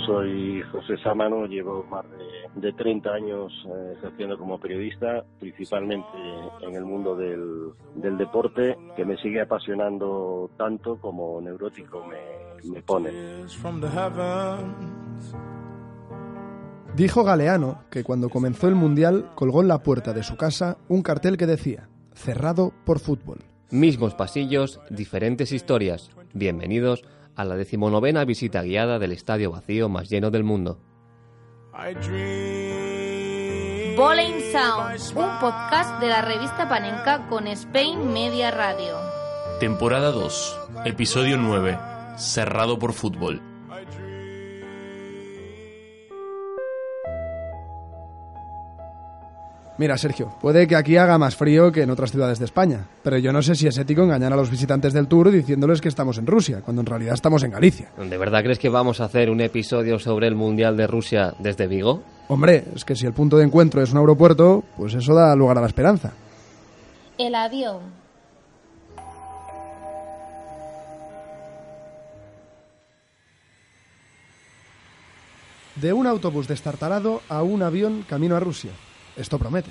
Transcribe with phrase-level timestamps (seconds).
[0.00, 2.04] Yo soy José Sámano, llevo más
[2.56, 6.08] de, 30 años eh, ejerciendo como periodista, principalmente
[6.62, 7.72] en el mundo del,
[8.16, 13.10] deporte, que me sigue apasionando tanto como neurótico me, me pone.
[16.96, 21.02] Dijo Galeano que cuando comenzó el Mundial colgó en la puerta de su casa un
[21.02, 23.38] cartel que decía, cerrado por fútbol.
[23.70, 26.10] Mismos pasillos, diferentes historias.
[26.34, 30.78] Bienvenidos a la decimonovena visita guiada del estadio vacío más lleno del mundo.
[33.96, 38.96] Bowling Sound, un podcast de la revista Panenka con Spain Media Radio.
[39.60, 41.78] Temporada 2, episodio 9,
[42.16, 43.49] cerrado por fútbol.
[49.80, 53.16] Mira, Sergio, puede que aquí haga más frío que en otras ciudades de España, pero
[53.16, 56.18] yo no sé si es ético engañar a los visitantes del tour diciéndoles que estamos
[56.18, 57.90] en Rusia, cuando en realidad estamos en Galicia.
[57.96, 61.66] ¿De verdad crees que vamos a hacer un episodio sobre el Mundial de Rusia desde
[61.66, 62.02] Vigo?
[62.28, 65.56] Hombre, es que si el punto de encuentro es un aeropuerto, pues eso da lugar
[65.56, 66.12] a la esperanza.
[67.16, 67.78] El avión.
[75.76, 78.72] De un autobús destartalado a un avión camino a Rusia.
[79.20, 79.70] Esto promete.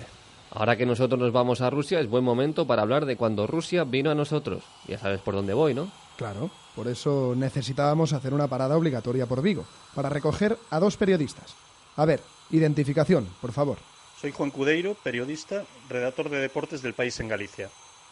[0.51, 3.83] Ahora que nosotros nos vamos a Rusia, es buen momento para hablar de cuando Rusia
[3.83, 4.63] vino a nosotros.
[4.87, 5.91] Ya sabes por dónde voy, ¿no?
[6.17, 11.55] Claro, por eso necesitábamos hacer una parada obligatoria por Vigo, para recoger a dos periodistas.
[11.95, 12.19] A ver,
[12.51, 13.79] identificación, por favor.
[14.21, 17.69] Soy Juan Cudeiro, periodista, redactor de deportes del país en Galicia.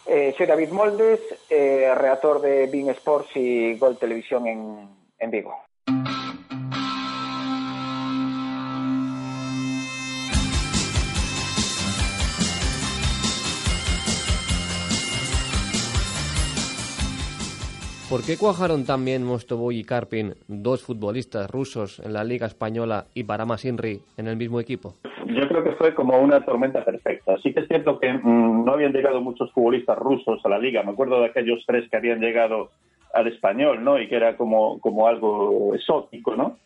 [0.08, 1.20] Eh, soy David Moldes,
[1.52, 5.54] eh, redactor de Bing Sports y Gol Televisión en, en Vigo.
[18.10, 23.26] ¿Por qué cuajaron también Mostovoy y Karpin, dos futbolistas rusos en la Liga Española, y
[23.26, 24.94] Parama Sinri en el mismo equipo?
[25.26, 27.36] Yo creo que fue como una tormenta perfecta.
[27.44, 30.84] Sí que es cierto que mm, no habían llegado muchos futbolistas rusos a la Liga.
[30.84, 32.70] Me acuerdo de aquellos tres que habían llegado
[33.14, 34.00] al español, ¿no?
[34.00, 36.58] Y que era como, como algo exótico, ¿no?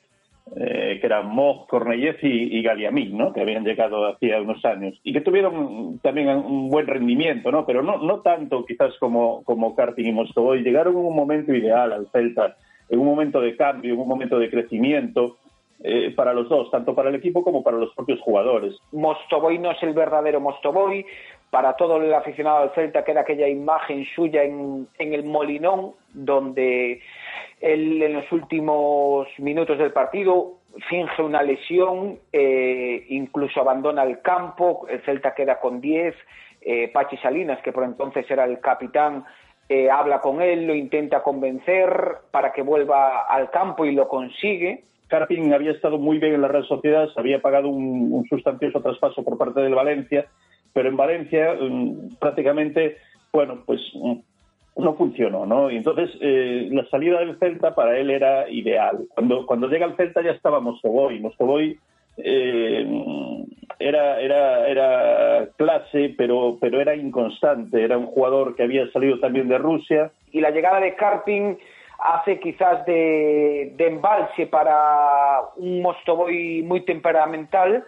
[0.54, 3.32] Eh, que eran Moj, Korneyev y, y Galiamín, ¿no?
[3.32, 7.66] que habían llegado hacía unos años y que tuvieron también un buen rendimiento, ¿no?
[7.66, 10.62] pero no, no tanto quizás como, como Karting y Mostovoy.
[10.62, 12.58] Llegaron en un momento ideal al Celta,
[12.90, 15.38] en un momento de cambio, en un momento de crecimiento.
[15.84, 18.76] Eh, para los dos, tanto para el equipo como para los propios jugadores.
[18.92, 21.04] Mostovoy no es el verdadero Mostovoy,
[21.50, 27.02] para todo el aficionado del Celta queda aquella imagen suya en, en el Molinón, donde
[27.60, 30.58] él en los últimos minutos del partido
[30.90, 36.16] finge una lesión, eh, incluso abandona el campo, el Celta queda con 10,
[36.62, 39.26] eh, Pachi Salinas, que por entonces era el capitán,
[39.68, 41.90] eh, habla con él, lo intenta convencer
[42.32, 44.84] para que vuelva al campo y lo consigue.
[45.08, 48.82] Carpin había estado muy bien en la Real Sociedad, se había pagado un, un sustancioso
[48.82, 50.26] traspaso por parte del Valencia,
[50.74, 52.98] pero en Valencia mm, prácticamente,
[53.34, 54.20] bueno, pues mm,
[54.76, 55.70] no funcionó, ¿no?
[55.70, 59.00] Y entonces eh, la salida del Celta para él era ideal.
[59.14, 61.20] Cuando, cuando llega al Celta ya estaba Mostovoy.
[61.20, 61.78] Mostovoy
[62.18, 63.46] eh,
[63.80, 67.84] era, era, era clase, pero, pero era inconstante.
[67.84, 70.12] Era un jugador que había salido también de Rusia.
[70.32, 71.58] Y la llegada de Karpin
[72.00, 77.84] hace quizás de, de embalse para un Mostovoy muy temperamental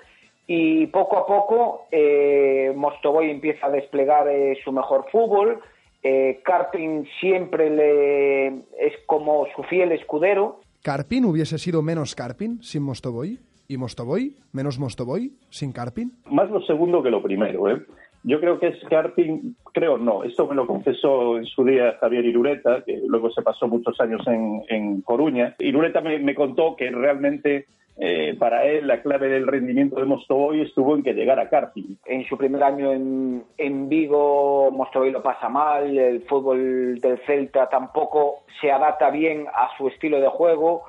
[0.45, 5.61] y poco a poco eh, Mostovoy empieza a desplegar eh, su mejor fútbol,
[6.03, 10.59] eh, Carpin siempre le es como su fiel escudero.
[10.81, 13.39] ¿Carpin hubiese sido menos Carpin sin Mostovoy?
[13.67, 16.11] ¿Y Mostovoy menos Mostovoy sin Carpin?
[16.29, 17.81] Más lo segundo que lo primero, ¿eh?
[18.25, 22.23] Yo creo que es Carpin, creo no, esto me lo confesó en su día Javier
[22.23, 25.55] Irureta, que luego se pasó muchos años en, en Coruña.
[25.59, 27.65] Irureta me, me contó que realmente
[27.97, 31.97] eh, para él la clave del rendimiento de Mostovoy estuvo en que llegara Carpin.
[32.05, 37.69] En su primer año en, en Vigo, Mostovoy lo pasa mal, el fútbol del Celta
[37.69, 40.83] tampoco se adapta bien a su estilo de juego.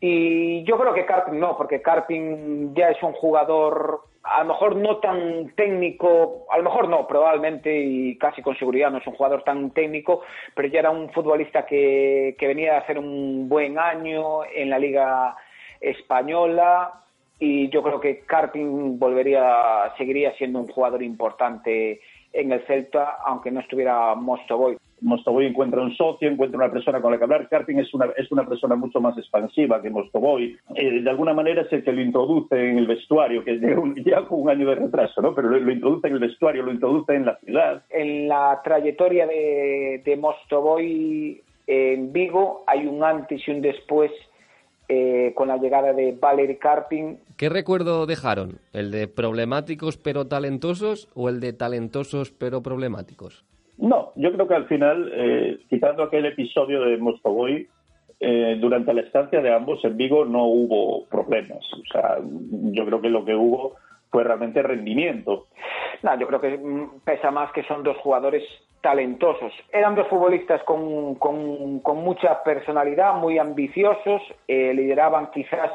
[0.00, 4.76] Y yo creo que Carpin no, porque Carpin ya es un jugador a lo mejor
[4.76, 9.14] no tan técnico, a lo mejor no, probablemente y casi con seguridad no es un
[9.14, 10.22] jugador tan técnico,
[10.54, 14.78] pero ya era un futbolista que, que venía a hacer un buen año en la
[14.78, 15.36] liga
[15.80, 17.00] española
[17.38, 22.00] y yo creo que Carpin volvería, seguiría siendo un jugador importante
[22.32, 24.76] en el Celta, aunque no estuviera Mostovoy.
[25.00, 27.48] Mostovoy encuentra un socio, encuentra una persona con la que hablar.
[27.48, 30.58] Carpin es una, es una persona mucho más expansiva que Mostovoy.
[30.74, 33.58] Eh, de alguna manera es el que lo introduce en el vestuario, que
[34.04, 35.34] ya con un año de retraso, ¿no?
[35.34, 37.82] pero lo, introduce en el vestuario, lo introduce en la ciudad.
[37.88, 44.12] En la trayectoria de, de Mostovoy en Vigo hay un antes y un después
[44.92, 47.20] eh, con la llegada de Valery Karpin.
[47.36, 48.58] ¿Qué recuerdo dejaron?
[48.72, 53.44] ¿El de problemáticos pero talentosos o el de talentosos pero problemáticos?
[53.78, 57.68] No, yo creo que al final, eh, quitando aquel episodio de Mostovoy,
[58.18, 61.64] eh, durante la estancia de ambos en Vigo no hubo problemas.
[61.72, 62.18] O sea,
[62.72, 63.76] yo creo que lo que hubo
[64.10, 65.46] fue realmente rendimiento.
[66.02, 68.42] No, yo creo que mm, pesa más que son dos jugadores
[68.80, 69.52] talentosos.
[69.72, 75.70] Eran dos futbolistas con, con, mucha personalidad, muy ambiciosos, eh, lideraban quizás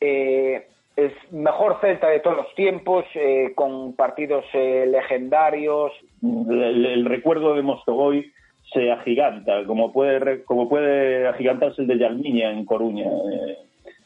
[0.00, 0.66] eh,
[0.96, 5.92] el mejor Celta de todos los tiempos, eh, con partidos legendarios.
[6.22, 8.32] El, recuerdo de Mostogoy
[8.72, 13.08] se agiganta, como puede, como puede agigantarse el de Yalmiña en Coruña.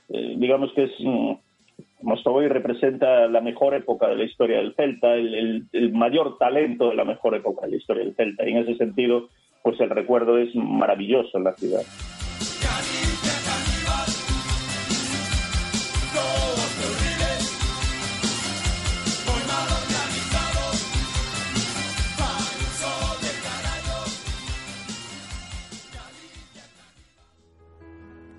[0.09, 1.33] digamos que es mm,
[2.03, 7.05] Mostovoy representa la mejor época de la historia del Celta, el, mayor talento de la
[7.05, 8.47] mejor época de la historia del Celta.
[8.47, 9.29] Y en ese sentido,
[9.63, 11.83] pues el recuerdo es maravilloso en la ciudad.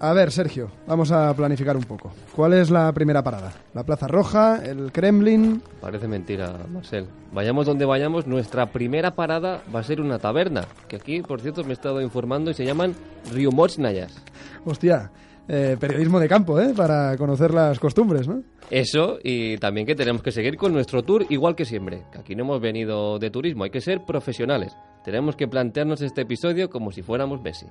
[0.04, 2.12] A ver, Sergio, vamos a planificar un poco.
[2.36, 3.54] ¿Cuál es la primera parada?
[3.76, 4.60] ¿La Plaza Roja?
[4.66, 5.62] ¿El Kremlin?
[5.80, 7.06] Parece mentira, Marcel.
[7.32, 11.64] Vayamos donde vayamos, nuestra primera parada va a ser una taberna, que aquí, por cierto,
[11.64, 12.96] me he estado informando y se llaman
[13.32, 14.26] Riumotsnayas.
[14.66, 15.12] Hostia,
[15.48, 16.74] eh, periodismo de campo, ¿eh?
[16.76, 18.42] Para conocer las costumbres, ¿no?
[18.72, 22.34] Eso, y también que tenemos que seguir con nuestro tour igual que siempre, que aquí
[22.34, 24.76] no hemos venido de turismo, hay que ser profesionales.
[25.04, 27.68] Tenemos que plantearnos este episodio como si fuéramos Messi.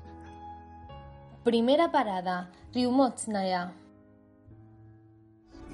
[1.44, 3.72] Primera parada, Riumotsnaya.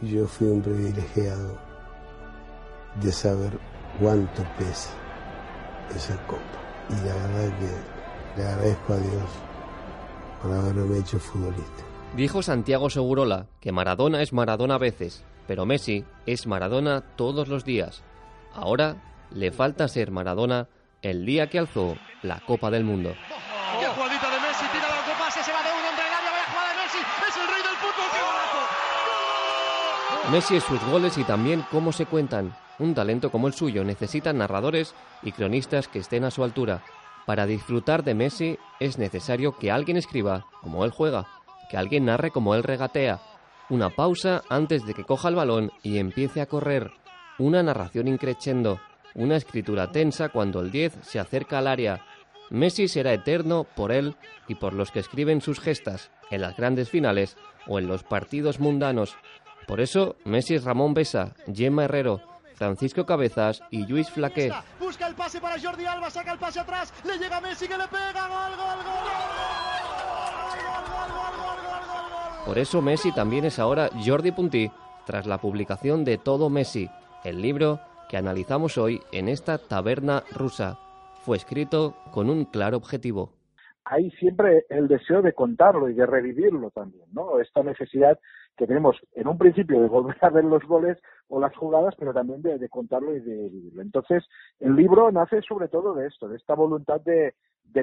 [0.00, 1.58] Yo fui un privilegiado
[3.02, 3.58] de saber
[3.98, 4.90] cuánto pesa
[5.92, 6.40] esa copa.
[6.88, 9.30] Y la verdad que le agradezco a Dios
[10.40, 11.82] por haberme hecho futbolista.
[12.14, 17.64] Dijo Santiago Segurola que Maradona es Maradona a veces, pero Messi es Maradona todos los
[17.64, 18.04] días.
[18.54, 19.02] Ahora
[19.32, 20.68] le falta ser Maradona
[21.02, 23.14] el día que alzó la Copa del Mundo.
[30.30, 32.56] Messi es sus goles y también cómo se cuentan.
[32.80, 34.92] Un talento como el suyo necesita narradores
[35.22, 36.82] y cronistas que estén a su altura.
[37.26, 41.28] Para disfrutar de Messi es necesario que alguien escriba como él juega,
[41.70, 43.20] que alguien narre como él regatea,
[43.70, 46.90] una pausa antes de que coja el balón y empiece a correr,
[47.38, 48.80] una narración increchendo,
[49.14, 52.04] una escritura tensa cuando el 10 se acerca al área.
[52.50, 54.16] Messi será eterno por él
[54.48, 57.36] y por los que escriben sus gestas en las grandes finales
[57.68, 59.16] o en los partidos mundanos.
[59.66, 62.20] Por eso, Messi es Ramón Besa, Gemma Herrero,
[62.54, 64.52] Francisco Cabezas y Luis Flaqué.
[64.78, 67.88] Busca el pase para Jordi Alba, saca el pase atrás, le llega Messi que le
[67.88, 69.06] pega, gol, gol, gol.
[72.46, 74.70] Por eso Messi también es ahora Jordi Puntí,
[75.04, 76.88] tras la publicación de Todo Messi,
[77.24, 80.78] el libro que analizamos hoy en esta taberna rusa.
[81.22, 83.32] Fue escrito con un claro objetivo.
[83.84, 87.40] Hay siempre el deseo de contarlo y de revivirlo también, ¿no?
[87.40, 88.18] Esta necesidad
[88.56, 90.98] que tenemos en un principio de volver a ver los goles
[91.28, 93.82] o las jugadas, pero también de, contarlo y de vivirlo.
[93.82, 94.24] Entonces,
[94.60, 97.34] el libro nace sobre todo de esto, de esta voluntad de,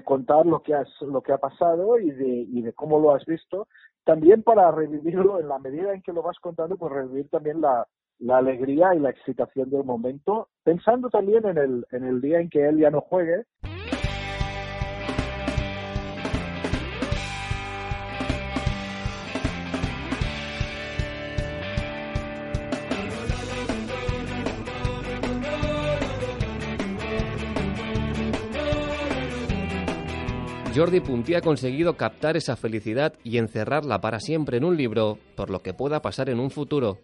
[0.04, 3.26] contar lo que, has, lo que ha pasado y de, y de cómo lo has
[3.26, 3.68] visto,
[4.04, 7.88] también para revivirlo en la medida en que lo vas contando, pues revivir también la,
[8.20, 12.50] la alegría y la excitación del momento, pensando también en el, en el día en
[12.50, 13.46] que él ya no juegue
[30.76, 35.52] Jordi Puntí ha conseguido captar esa felicidad y encerrarla para siempre en un libro, por
[35.52, 36.98] lo que pueda pasar en un futuro.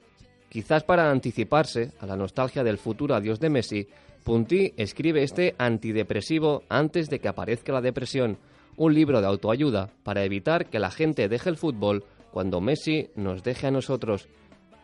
[0.49, 3.87] Quizás para anticiparse a la nostalgia del futuro adiós de Messi,
[4.23, 8.39] Puntí escribe este antidepresivo antes de que aparezca la depresión,
[8.75, 13.43] un libro de autoayuda para evitar que la gente deje el fútbol cuando Messi nos
[13.43, 14.29] deje a nosotros.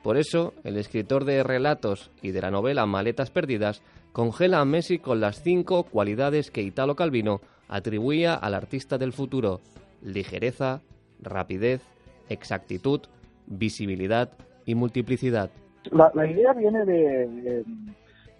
[0.03, 3.81] Por eso, el escritor de relatos y de la novela Maletas Perdidas
[4.13, 9.61] congela a Messi con las cinco cualidades que Italo Calvino atribuía al artista del futuro
[10.01, 10.81] ligereza,
[11.21, 11.81] rapidez,
[12.29, 13.01] exactitud,
[13.47, 14.31] visibilidad
[14.65, 15.49] y multiplicidad.
[15.91, 17.63] La, idea viene de,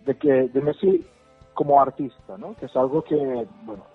[0.05, 1.05] de, que de Messi
[1.53, 2.55] como artista, ¿no?
[2.55, 3.85] que es algo que, bueno,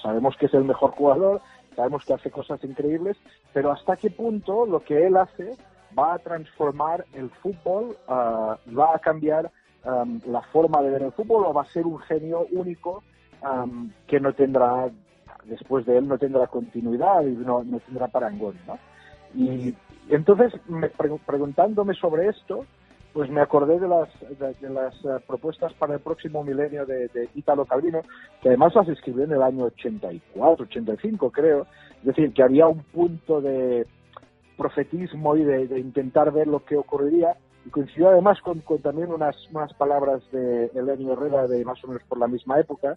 [0.00, 1.40] sabemos que es el mejor jugador,
[1.74, 3.16] sabemos que hace cosas increíbles,
[3.52, 5.56] pero hasta qué punto lo que él hace
[5.98, 9.50] va a transformar el fútbol, ah, va a cambiar
[10.26, 13.02] la forma de ver el fútbol o va a ser un genio único
[14.06, 14.90] que no tendrá,
[15.44, 18.78] después de él, no tendrá continuidad y no, no tendrá parangón, ¿no?
[19.34, 19.74] Y
[20.08, 22.66] entonces, me, preguntándome sobre esto,
[23.12, 27.28] pues me acordé de las, de, las eh, propuestas para el próximo milenio de, de
[27.34, 28.02] Italo Calvino,
[28.40, 31.66] que además las escribió en el año 84, 85 creo,
[31.98, 33.86] es decir, que había un punto de
[34.56, 39.72] profetismo y de, intentar ver lo que ocurriría, y coincidió además con, también unas, unas
[39.74, 42.96] palabras de Elenio Herrera de más o menos por la misma época.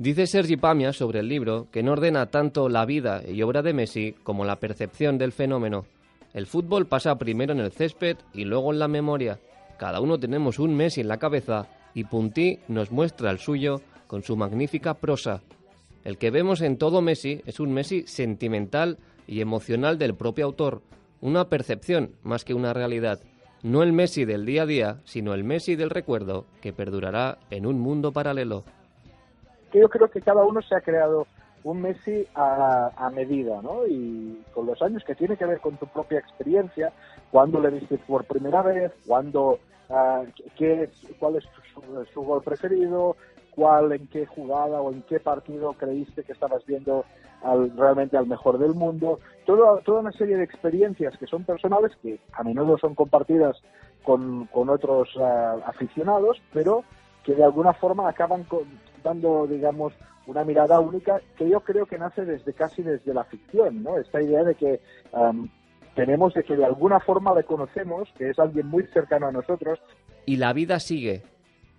[0.00, 3.74] Dice Sergi Pamia sobre el libro que no ordena tanto la vida y obra de
[3.74, 5.84] Messi como la percepción del fenómeno.
[6.32, 9.38] El fútbol pasa primero en el césped y luego en la memoria.
[9.78, 14.22] Cada uno tenemos un Messi en la cabeza y Puntí nos muestra el suyo con
[14.22, 15.42] su magnífica prosa.
[16.02, 20.80] El que vemos en todo Messi es un Messi sentimental y emocional del propio autor,
[21.20, 23.20] una percepción más que una realidad,
[23.62, 27.66] no el Messi del día a día, sino el Messi del recuerdo que perdurará en
[27.66, 28.64] un mundo paralelo.
[29.72, 31.26] Yo creo que cada uno se ha creado
[31.62, 33.86] un Messi a, medida, ¿no?
[33.86, 36.92] Y con los años que tiene que ver con tu propia experiencia,
[37.30, 39.58] cuando le viste por primera vez, cuando,
[39.88, 40.24] uh,
[40.56, 41.44] qué, cuál es
[42.12, 43.16] su, gol preferido,
[43.50, 47.04] cuál, en qué jugada o en qué partido creíste que estabas viendo
[47.42, 49.20] al, realmente al mejor del mundo.
[49.44, 53.60] Todo, toda una serie de experiencias que son personales, que a menudo son compartidas
[54.02, 56.84] con, con otros ah, aficionados, pero
[57.24, 58.46] que de alguna forma acaban
[59.02, 59.92] dando, digamos,
[60.26, 63.98] una mirada única que yo creo que nace desde casi desde la ficción, ¿no?
[63.98, 64.80] Esta idea de que
[65.94, 69.78] tenemos de que de alguna forma le conocemos, que es alguien muy cercano a nosotros.
[70.26, 71.22] Y la vida sigue.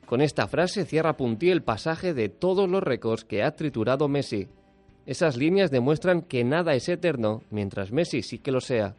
[0.05, 4.49] Con esta frase cierra Puntí el pasaje de todos los récords que ha triturado Messi.
[5.05, 8.95] Esas líneas demuestran que nada es eterno, mientras Messi sí que lo sea.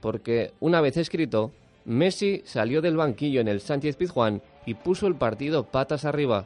[0.00, 1.52] Porque, una vez escrito,
[1.84, 6.44] Messi salió del banquillo en el Sánchez Pizjuán y puso el partido patas arriba.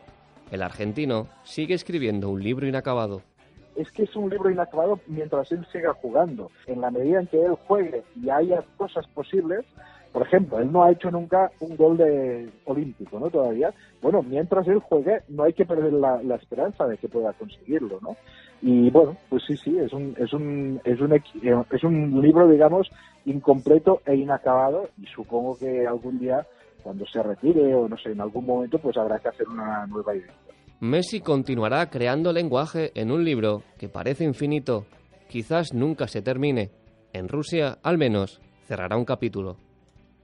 [0.53, 3.23] El argentino sigue escribiendo un libro inacabado.
[3.77, 6.51] Es que es un libro inacabado mientras él siga jugando.
[6.67, 9.65] En la medida en que él juegue y haya cosas posibles,
[10.13, 13.31] por ejemplo, él no ha hecho nunca un gol de olímpico, ¿no?
[13.31, 13.73] Todavía.
[14.03, 18.17] Bueno, mientras él juegue, no hay que perder la, esperanza de que pueda conseguirlo, ¿no?
[18.61, 21.13] Y bueno, pues sí, sí, es un, es un, es un,
[21.71, 22.91] es un libro, digamos,
[23.25, 26.45] incompleto e inacabado y supongo que algún día,
[26.81, 30.15] cuando se retire o no sé, en algún momento, pues habrá que hacer una nueva
[30.15, 30.33] idea.
[30.81, 34.87] Messi continuará creando lenguaje en un libro que parece infinito.
[35.29, 36.71] Quizás nunca se termine.
[37.13, 39.57] En Rusia, al menos, cerrará un capítulo.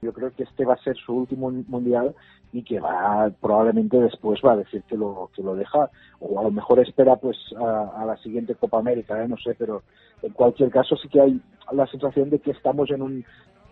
[0.01, 2.15] Yo creo que este va a ser su último mundial
[2.53, 6.43] y que va probablemente después va a decir que lo que lo deja o a
[6.43, 9.27] lo mejor espera pues a, la siguiente Copa América, ¿eh?
[9.27, 9.83] no sé, pero
[10.21, 13.25] en cualquier caso sí que hay la sensación de que estamos en un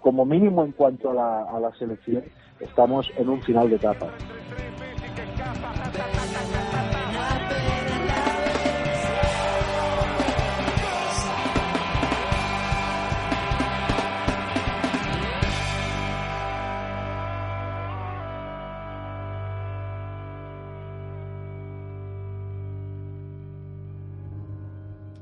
[0.06, 2.24] como mínimo en cuanto a la, selección
[2.60, 4.08] estamos en un final de etapa.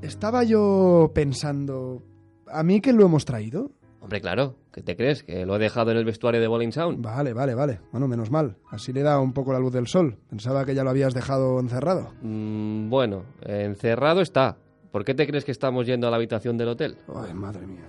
[0.02, 2.02] Estaba yo pensando,
[2.48, 3.70] ¿a mí que lo hemos traído?
[4.04, 5.22] Hombre, claro, ¿qué te crees?
[5.22, 7.02] ¿Que lo he dejado en el vestuario de Bowling Sound?
[7.02, 7.80] Vale, vale, vale.
[7.90, 8.58] Bueno, menos mal.
[8.70, 10.18] Así le da un poco la luz del sol.
[10.28, 12.12] Pensaba que ya lo habías dejado encerrado.
[12.20, 14.58] Mm, bueno, encerrado está.
[14.92, 16.98] ¿Por qué te crees que estamos yendo a la habitación del hotel?
[17.16, 17.86] Ay, madre mía.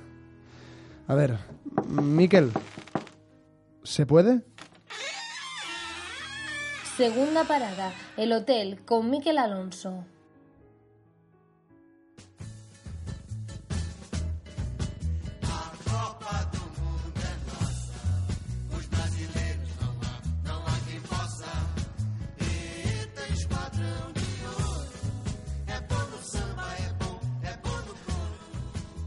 [1.10, 1.36] A ver,
[1.90, 2.50] Miquel,
[3.84, 4.42] ¿se puede?
[6.96, 10.06] Segunda parada, el hotel con Miquel Alonso.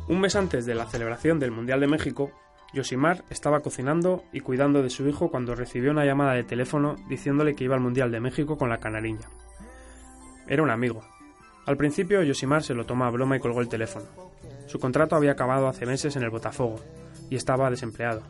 [0.09, 2.33] Un mes antes de la celebración del Mundial de México,
[2.73, 7.55] Yosimar estaba cocinando y cuidando de su hijo cuando recibió una llamada de teléfono diciéndole
[7.55, 9.29] que iba al Mundial de México con la canariña.
[10.47, 11.03] Era un amigo.
[11.67, 14.07] Al principio Yosimar se lo tomó a broma y colgó el teléfono.
[14.67, 16.81] Su contrato había acabado hace meses en el Botafogo
[17.29, 18.23] y estaba desempleado.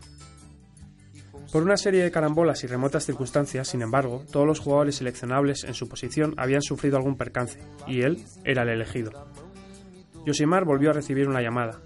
[1.52, 5.74] Por una serie de carambolas y remotas circunstancias, sin embargo, todos los jugadores seleccionables en
[5.74, 9.12] su posición habían sufrido algún percance, y él era el elegido.
[10.28, 11.80] Yosimar volvió a recibir una llamada,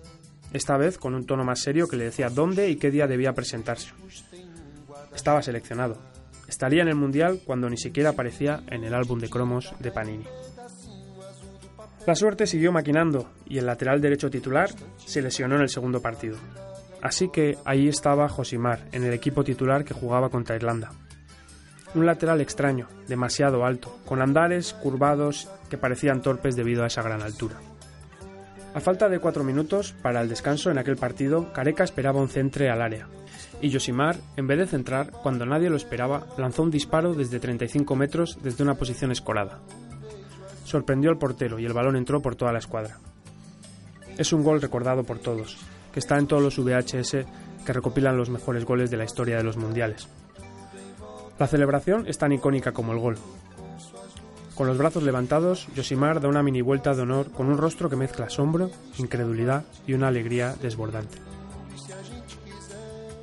[0.53, 3.35] esta vez con un tono más serio que le decía dónde y qué día debía
[3.35, 3.91] presentarse.
[5.15, 5.97] Estaba seleccionado.
[6.49, 10.25] Estaría en el Mundial cuando ni siquiera aparecía en el álbum de cromos de Panini.
[12.05, 16.37] La suerte siguió maquinando y el lateral derecho titular se lesionó en el segundo partido.
[17.01, 20.91] Así que ahí estaba Josimar en el equipo titular que jugaba contra Irlanda.
[21.95, 27.23] Un lateral extraño, demasiado alto, con andares curvados que parecían torpes debido a esa gran
[27.23, 27.61] altura.
[28.75, 32.71] A falta de cuatro minutos para el descanso en aquel partido, Careca esperaba un centre
[32.71, 33.07] al área.
[33.61, 37.95] Y Yosimar, en vez de centrar, cuando nadie lo esperaba, lanzó un disparo desde 35
[37.97, 39.61] metros desde una posición escorada.
[40.65, 42.99] Sorprendió al portero y el balón entró por toda la escuadra.
[44.17, 45.59] Es un gol recordado por todos,
[45.93, 47.27] que está en todos los VHS
[47.67, 50.09] que recopilan los mejores goles de la historia de los mundiales.
[51.39, 53.19] La celebración es tan icónica como el gol,
[54.63, 57.97] con los brazos levantados, Yosimar da una mini vuelta de honor con un rostro que
[57.97, 61.19] mezcla asombro, incredulidad y una alegría desbordante.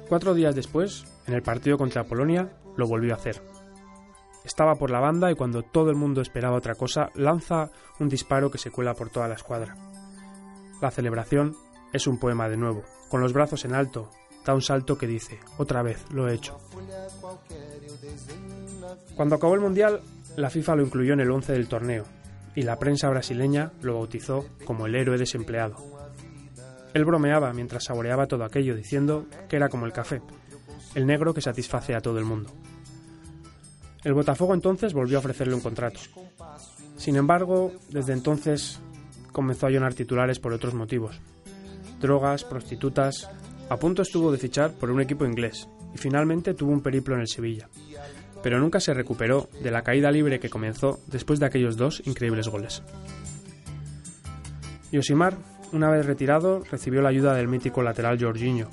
[0.10, 3.42] Cuatro días después, en el partido contra Polonia, lo volvió a hacer.
[4.44, 7.70] Estaba por la banda y cuando todo el mundo esperaba otra cosa, lanza
[8.02, 9.78] un disparo que se cuela por toda la escuadra.
[10.82, 11.56] La celebración
[11.94, 14.10] es un poema de nuevo, con los brazos en alto,
[14.50, 16.58] da un salto que dice, otra vez, lo he hecho.
[19.16, 20.02] Cuando acabó el Mundial,
[20.38, 22.06] la FIFA lo incluyó en el 11 del torneo
[22.56, 25.76] y la prensa brasileña lo bautizó como el héroe desempleado.
[26.96, 30.20] Él bromeaba mientras saboreaba todo aquello diciendo que era como el café,
[30.96, 32.52] el negro que satisface a todo el mundo.
[34.04, 36.00] El Botafogo entonces volvió a ofrecerle un contrato.
[36.98, 38.80] Sin embargo, desde entonces
[39.32, 41.22] comenzó a llenar titulares por otros motivos.
[42.00, 43.30] Drogas, prostitutas.
[43.70, 47.22] A punto estuvo de fichar por un equipo inglés y finalmente tuvo un periplo en
[47.22, 47.68] el Sevilla
[48.42, 52.48] pero nunca se recuperó de la caída libre que comenzó después de aquellos dos increíbles
[52.48, 52.84] goles.
[54.92, 55.38] Yosimar,
[55.72, 58.70] una vez retirado, recibió la ayuda del mítico lateral Jorginho,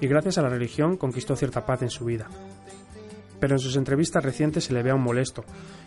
[0.00, 2.28] y gracias a la religión conquistó cierta paz en su vida.
[3.40, 5.44] Pero en sus entrevistas recientes se le ve aún molesto,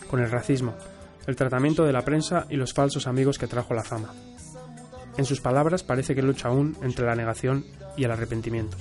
[0.10, 0.76] con el racismo,
[1.28, 4.14] el tratamiento de la prensa y los falsos amigos que trajo la fama.
[5.20, 7.66] En sus palabras parece que lucha aún entre la negación
[7.98, 8.78] y el arrepentimiento.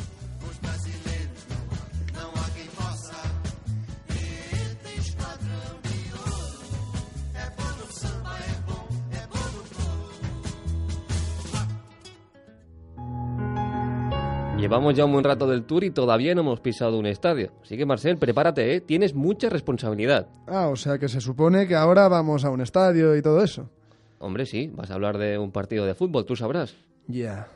[14.56, 17.50] Llevamos ya un buen rato del tour y todavía no hemos pisado un estadio.
[17.64, 18.80] Así que, Marcel, prepárate, ¿eh?
[18.80, 20.28] Tienes mucha responsabilidad.
[20.46, 23.70] Ah, o sea que se supone que ahora vamos a un estadio y todo eso.
[24.18, 26.76] Hombre, sí, vas a hablar de un partido de fútbol, tú sabrás.
[27.06, 27.48] Ya.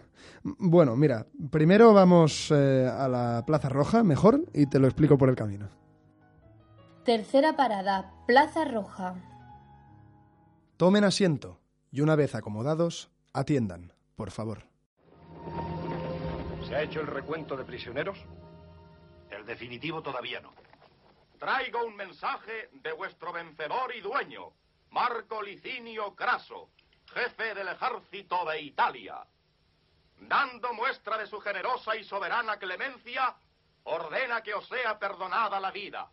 [0.43, 5.29] Bueno, mira, primero vamos eh, a la Plaza Roja, mejor, y te lo explico por
[5.29, 5.69] el camino.
[7.05, 9.17] Tercera parada, Plaza Roja.
[10.77, 11.59] Tomen asiento
[11.91, 14.65] y una vez acomodados, atiendan, por favor.
[16.67, 18.19] ¿Se ha hecho el recuento de prisioneros?
[19.31, 20.53] El definitivo todavía no.
[21.39, 24.53] Traigo un mensaje de vuestro vencedor y dueño,
[24.93, 26.69] Marco Licinio Craso,
[27.15, 29.25] jefe del ejército de Italia.
[30.19, 33.35] Dando muestra de su generosa y soberana clemencia,
[33.85, 36.09] ordena que os sea perdonada la vida.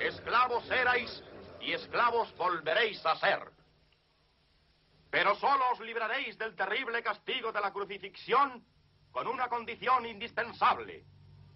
[0.00, 1.22] Esclavos erais
[1.60, 3.40] y esclavos volveréis a ser.
[5.10, 8.64] Pero solo os libraréis del terrible castigo de la crucifixión
[9.12, 11.04] con una condición indispensable,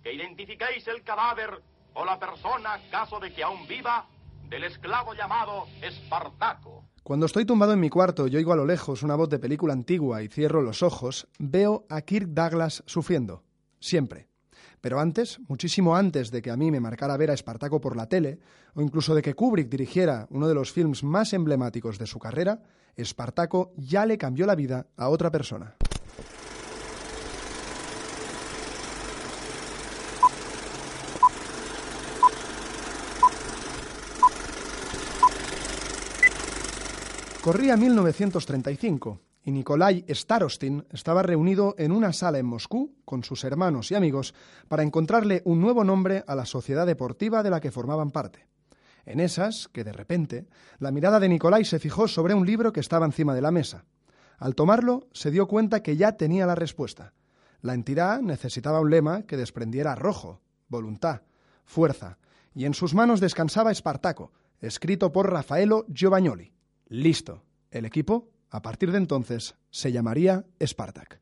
[0.01, 1.61] que identifiquéis el cadáver
[1.95, 4.07] o la persona, caso de que aún viva,
[4.53, 6.85] del esclavo llamado Espartaco.
[7.03, 9.73] Cuando estoy tumbado en mi cuarto y oigo a lo lejos una voz de película
[9.73, 13.43] antigua y cierro los ojos, veo a Kirk Douglas sufriendo.
[13.81, 14.29] Siempre.
[14.83, 18.11] Pero antes, muchísimo antes de que a mí me marcara ver a Espartaco por la
[18.11, 18.41] tele,
[18.75, 22.63] o incluso de que Kubrick dirigiera uno de los films más emblemáticos de su carrera,
[22.95, 25.77] Espartaco ya le cambió la vida a otra persona.
[37.43, 43.91] Corría 1935 y Nikolai Starostin estaba reunido en una sala en Moscú con sus hermanos
[43.91, 44.33] y amigos
[44.69, 48.47] para encontrarle un nuevo nombre a la sociedad deportiva de la que formaban parte.
[49.07, 50.47] En esas, que de repente,
[50.79, 53.87] la mirada de Nicolai se fijó sobre un libro que estaba encima de la mesa.
[54.39, 57.13] Al tomarlo, se dio cuenta que ya tenía la respuesta.
[57.61, 61.23] La entidad necesitaba un lema que desprendiera rojo, voluntad,
[61.65, 62.19] fuerza,
[62.55, 66.53] y en sus manos descansaba Espartaco, escrito por Raffaello Giovagnoli.
[66.93, 67.43] Listo.
[67.71, 71.22] El equipo, a partir de entonces, se llamaría Spartak.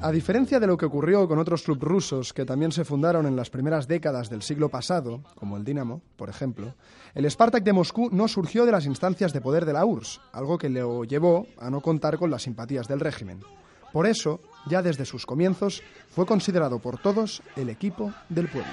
[0.00, 3.34] A diferencia de lo que ocurrió con otros clubes rusos que también se fundaron en
[3.34, 6.74] las primeras décadas del siglo pasado, como el Dinamo, por ejemplo,
[7.14, 10.56] el Spartak de Moscú no surgió de las instancias de poder de la URSS, algo
[10.56, 13.40] que le llevó a no contar con las simpatías del régimen.
[13.92, 18.70] Por eso, ya desde sus comienzos, fue considerado por todos el equipo del pueblo.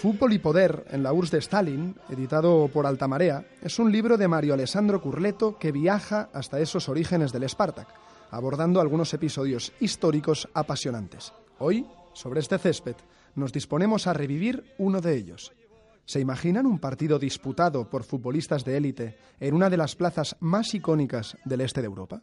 [0.00, 4.28] Fútbol y Poder en la URSS de Stalin, editado por Altamarea, es un libro de
[4.28, 7.86] Mario Alessandro Curleto que viaja hasta esos orígenes del Spartak,
[8.30, 11.34] abordando algunos episodios históricos apasionantes.
[11.58, 12.96] Hoy, sobre este césped,
[13.34, 15.52] nos disponemos a revivir uno de ellos.
[16.06, 20.72] ¿Se imaginan un partido disputado por futbolistas de élite en una de las plazas más
[20.72, 22.22] icónicas del este de Europa?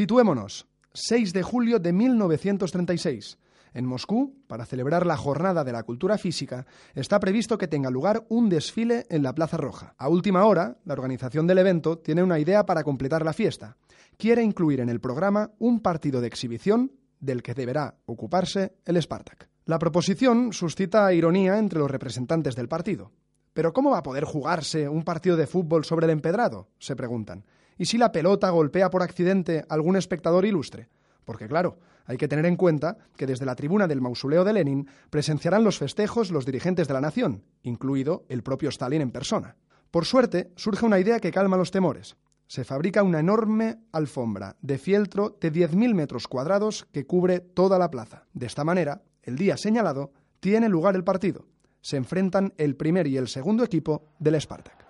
[0.00, 0.66] Situémonos.
[0.94, 3.36] 6 de julio de 1936.
[3.74, 8.24] En Moscú, para celebrar la Jornada de la Cultura Física, está previsto que tenga lugar
[8.30, 9.94] un desfile en la Plaza Roja.
[9.98, 13.76] A última hora, la organización del evento tiene una idea para completar la fiesta.
[14.16, 19.50] Quiere incluir en el programa un partido de exhibición del que deberá ocuparse el Spartak.
[19.66, 23.12] La proposición suscita ironía entre los representantes del partido.
[23.52, 26.68] ¿Pero cómo va a poder jugarse un partido de fútbol sobre el empedrado?
[26.78, 27.44] se preguntan.
[27.80, 30.90] ¿Y si la pelota golpea por accidente algún espectador ilustre?
[31.24, 34.86] Porque claro, hay que tener en cuenta que desde la tribuna del mausoleo de Lenin
[35.08, 39.56] presenciarán los festejos los dirigentes de la nación, incluido el propio Stalin en persona.
[39.90, 42.18] Por suerte, surge una idea que calma los temores.
[42.48, 47.90] Se fabrica una enorme alfombra de fieltro de 10.000 metros cuadrados que cubre toda la
[47.90, 48.26] plaza.
[48.34, 51.46] De esta manera, el día señalado, tiene lugar el partido.
[51.80, 54.89] Se enfrentan el primer y el segundo equipo del Spartak.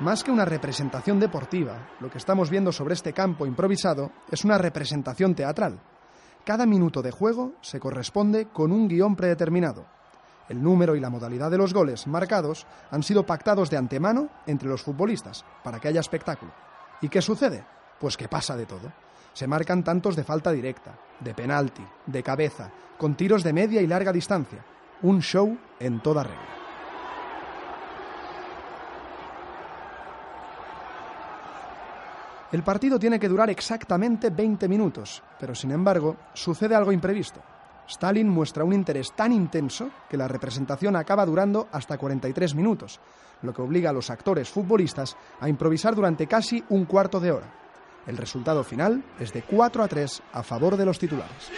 [0.00, 4.56] Más que una representación deportiva, lo que estamos viendo sobre este campo improvisado es una
[4.56, 5.80] representación teatral.
[6.44, 9.86] Cada minuto de juego se corresponde con un guion predeterminado.
[10.48, 14.68] El número y la modalidad de los goles marcados han sido pactados de antemano entre
[14.68, 16.52] los futbolistas para que haya espectáculo.
[17.02, 17.66] ¿Y qué sucede?
[17.98, 18.92] Pues que pasa de todo.
[19.32, 23.88] Se marcan tantos de falta directa, de penalti, de cabeza, con tiros de media y
[23.88, 24.64] larga distancia.
[25.02, 26.57] Un show en toda regla.
[32.50, 37.42] El partido tiene que durar exactamente 20 minutos, pero sin embargo sucede algo imprevisto.
[37.86, 43.00] Stalin muestra un interés tan intenso que la representación acaba durando hasta 43 minutos,
[43.42, 47.52] lo que obliga a los actores futbolistas a improvisar durante casi un cuarto de hora.
[48.06, 51.50] El resultado final es de 4 a 3 a favor de los titulares.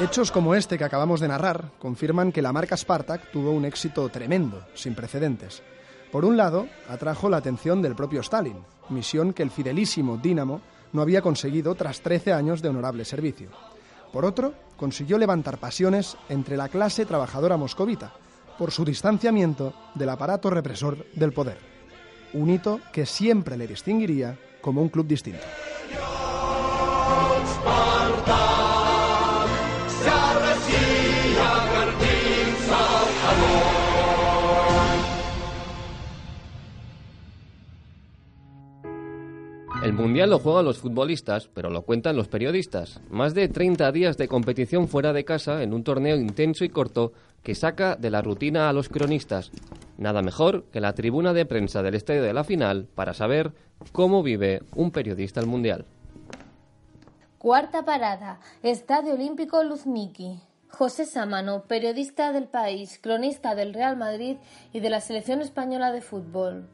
[0.00, 4.08] Hechos como este que acabamos de narrar confirman que la marca Spartak tuvo un éxito
[4.08, 5.62] tremendo, sin precedentes.
[6.12, 8.56] Por un lado, atrajo la atención del propio Stalin,
[8.88, 10.60] misión que el fidelísimo Dinamo
[10.92, 13.48] no había conseguido tras 13 años de honorable servicio.
[14.12, 18.12] Por otro, consiguió levantar pasiones entre la clase trabajadora moscovita,
[18.58, 21.58] por su distanciamiento del aparato represor del poder.
[22.32, 25.44] Un hito que siempre le distinguiría como un club distinto.
[39.82, 43.00] El Mundial lo juegan los futbolistas, pero lo cuentan los periodistas.
[43.08, 47.12] Más de 30 días de competición fuera de casa en un torneo intenso y corto
[47.42, 49.50] que saca de la rutina a los cronistas.
[49.96, 53.54] Nada mejor que la tribuna de prensa del estadio de la final para saber
[53.92, 55.86] cómo vive un periodista el Mundial.
[57.38, 60.40] Cuarta parada, Estadio Olímpico Luzniki.
[60.68, 64.36] José Sámano, periodista del país, cronista del Real Madrid
[64.74, 66.68] y de la selección española de fútbol.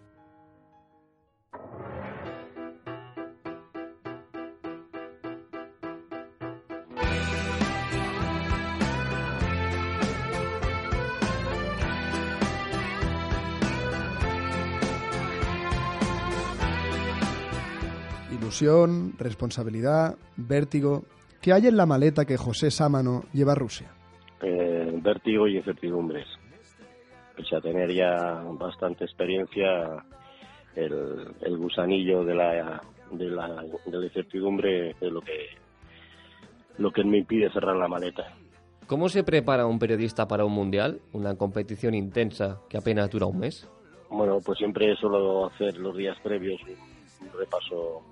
[18.47, 21.03] Ilusión, responsabilidad, vértigo.
[21.43, 23.91] ¿Qué hay en la maleta que José Sámano lleva a Rusia?
[24.41, 26.29] Eh, vértigo y incertidumbres.
[27.37, 29.97] Pese a tener ya bastante experiencia,
[30.77, 32.81] el, el gusanillo de la,
[33.11, 35.49] de la, de la incertidumbre es lo que,
[36.79, 38.33] lo que me impide cerrar la maleta.
[38.87, 41.01] ¿Cómo se prepara un periodista para un mundial?
[41.13, 43.69] Una competición intensa que apenas dura un mes.
[44.09, 48.05] Bueno, pues siempre suelo hacer los días previos un, un repaso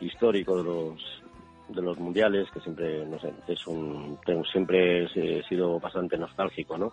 [0.00, 1.22] histórico de los
[1.68, 6.78] de los mundiales que siempre no sé es un tengo, siempre he sido bastante nostálgico
[6.78, 6.92] no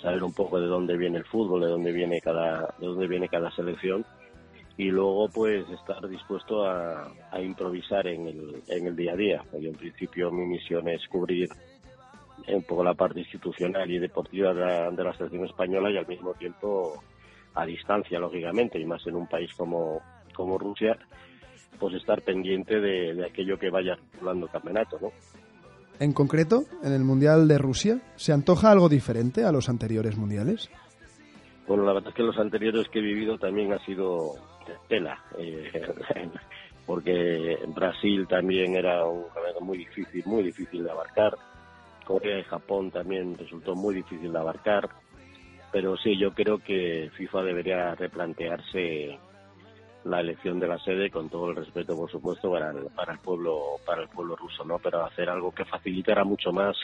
[0.00, 3.28] saber un poco de dónde viene el fútbol de dónde viene cada de dónde viene
[3.28, 4.04] cada selección.
[4.76, 9.44] Y luego pues estar dispuesto a, a improvisar en el, en el día a día.
[9.60, 11.48] Yo en principio mi misión es cubrir
[12.46, 16.06] un poco la parte institucional y deportiva de la, de la selección española y al
[16.06, 17.02] mismo tiempo
[17.54, 20.00] a distancia lógicamente y más en un país como
[20.32, 20.96] como Rusia
[21.78, 25.12] pues estar pendiente de, de aquello que vaya circulando el campeonato, ¿no?
[26.00, 30.70] En concreto, en el Mundial de Rusia, ¿se antoja algo diferente a los anteriores mundiales?
[31.66, 34.34] Bueno, la verdad es que los anteriores que he vivido también ha sido
[34.88, 35.70] tela, eh,
[36.86, 41.36] porque Brasil también era un campeonato muy difícil, muy difícil de abarcar.
[42.04, 44.88] Corea y Japón también resultó muy difícil de abarcar.
[45.70, 49.18] Pero sí, yo creo que FIFA debería replantearse
[50.04, 53.18] la elección de la sede con todo el respeto por supuesto para el, para el
[53.18, 56.76] pueblo para el pueblo ruso no pero hacer algo que facilitara mucho más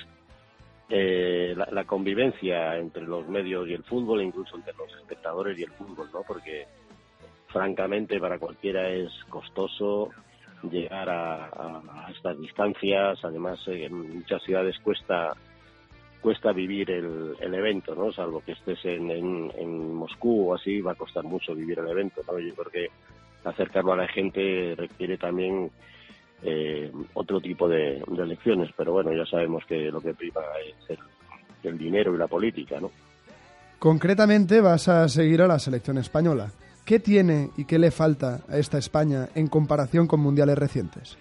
[0.90, 5.62] eh, la, convivencia entre los medios y el fútbol e incluso entre los espectadores y
[5.62, 6.66] el fútbol no porque
[7.48, 10.11] francamente para cualquiera es costoso
[10.70, 13.18] llegar a, a, a estas distancias.
[13.22, 15.35] Además en muchas ciudades cuesta
[16.24, 18.10] cuesta vivir el, el, evento, ¿no?
[18.10, 21.88] Salvo que estés en, en, en, Moscú o así, va a costar mucho vivir el
[21.88, 22.38] evento, ¿no?
[22.38, 22.88] Yo creo
[23.44, 25.70] acercarlo a la gente requiere también
[26.42, 30.88] eh, otro tipo de, de, elecciones, pero bueno, ya sabemos que lo que prima es
[30.88, 30.98] el,
[31.70, 32.90] el dinero y la política, ¿no?
[33.78, 36.52] Concretamente vas a seguir a la selección española.
[36.87, 41.18] ¿Qué tiene y qué le falta a esta España en comparación con mundiales recientes?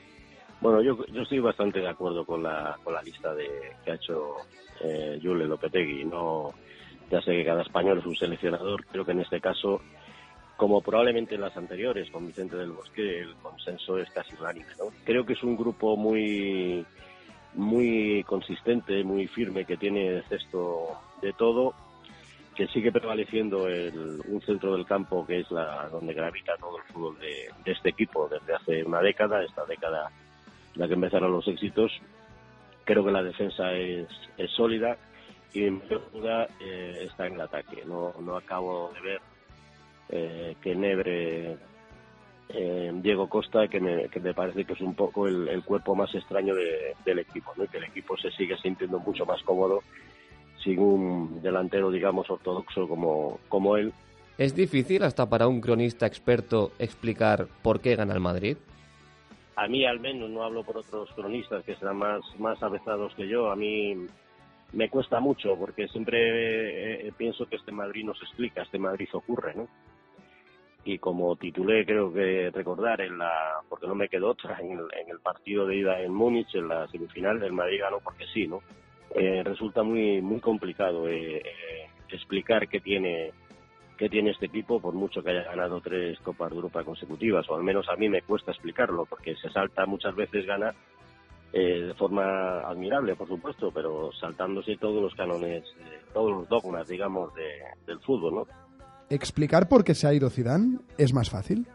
[0.64, 3.50] Bueno, yo, yo estoy bastante de acuerdo con la, con la lista de,
[3.84, 4.36] que ha hecho
[4.80, 6.06] eh, Jule Lopetegui.
[6.06, 6.54] No,
[7.12, 9.82] ya sé que cada español es un seleccionador, creo que en este caso,
[10.56, 14.70] como probablemente en las anteriores con Vicente del Bosque, el consenso es casi unánime.
[14.80, 14.86] ¿no?
[15.04, 16.86] Creo que es un grupo muy,
[17.56, 21.74] muy consistente, muy firme, que tiene cesto de todo,
[22.56, 26.84] que sigue prevaleciendo el, un centro del campo que es la donde gravita todo el
[26.84, 30.10] fútbol de, de este equipo desde hace una década, esta década
[30.76, 31.92] la que empezaron los éxitos.
[32.86, 34.08] Creo que la defensa es,
[34.38, 34.98] es sólida
[35.54, 37.84] y mayor duda eh, está en el ataque.
[37.86, 39.22] No, no acabo de ver
[40.10, 41.58] eh, que Nebre,
[42.50, 45.96] eh, Diego Costa, que me, que me parece que es un poco el, el cuerpo
[45.96, 47.66] más extraño de, del equipo, ¿no?
[47.68, 49.82] que el equipo se sigue sintiendo mucho más cómodo
[50.64, 53.94] sin un delantero, digamos, ortodoxo como, como él.
[54.38, 58.58] ¿Es difícil hasta para un cronista experto explicar por qué gana el Madrid?
[59.56, 63.28] A mí al menos, no hablo por otros cronistas que serán más, más avezados que
[63.28, 63.96] yo, a mí
[64.74, 69.08] me cuesta mucho porque siempre eh, pienso que este Madrid no se explica, este Madrid
[69.14, 69.68] ocurre, ¿no?
[70.86, 73.32] Y como titulé, creo que recordar, en la,
[73.70, 76.68] porque no me quedó otra, en el, en el partido de ida en Múnich, en
[76.68, 78.62] la semifinal, el Madrid ganó porque sí, ¿no?
[79.16, 83.32] Eh, resulta muy, muy complicado eh, eh, explicar qué tiene
[83.98, 87.56] que tiene este equipo, por mucho que haya ganado tres Copas de Europa consecutivas, o
[87.56, 90.74] al menos a mí me cuesta explicarlo, porque se salta muchas veces, gana
[91.52, 96.88] eh, de forma admirable, por supuesto, pero saltándose todos los cánones, eh, todos los dogmas,
[96.88, 97.48] digamos, de,
[97.86, 98.48] del fútbol, ¿no?
[99.10, 101.68] ¿Explicar por qué se ha ido Zidane es más fácil?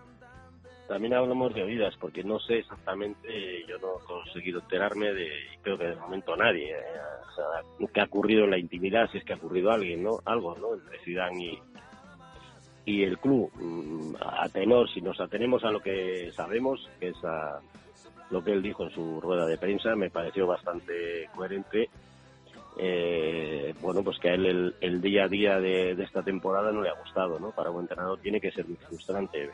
[0.88, 3.28] También hablamos de oídas, porque no sé exactamente,
[3.68, 5.28] yo no he conseguido enterarme de,
[5.62, 6.82] creo que de momento nadie, eh,
[7.30, 10.18] o sea, qué ha ocurrido en la intimidad, si es que ha ocurrido alguien, ¿no?
[10.24, 10.74] Algo, ¿no?
[10.74, 11.58] Entre Zidane y,
[12.88, 17.22] y el club mm, a tenor, si nos atenemos a lo que sabemos, que es
[17.22, 17.60] a
[18.30, 21.90] lo que él dijo en su rueda de prensa, me pareció bastante coherente.
[22.78, 26.80] Eh, bueno, pues que a él el, el día a día de, esta temporada no
[26.80, 27.50] le ha gustado, ¿no?
[27.50, 29.50] Para un entrenador tiene que ser muy frustrante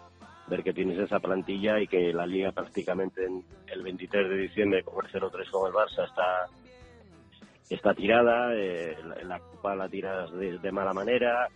[0.46, 4.84] ver que tienes esa plantilla y que la liga prácticamente en el 23 de diciembre
[4.84, 6.46] con el 0-3 con el Barça está
[7.68, 11.48] está tirada, eh, la, la Copa la tiras de, de mala manera,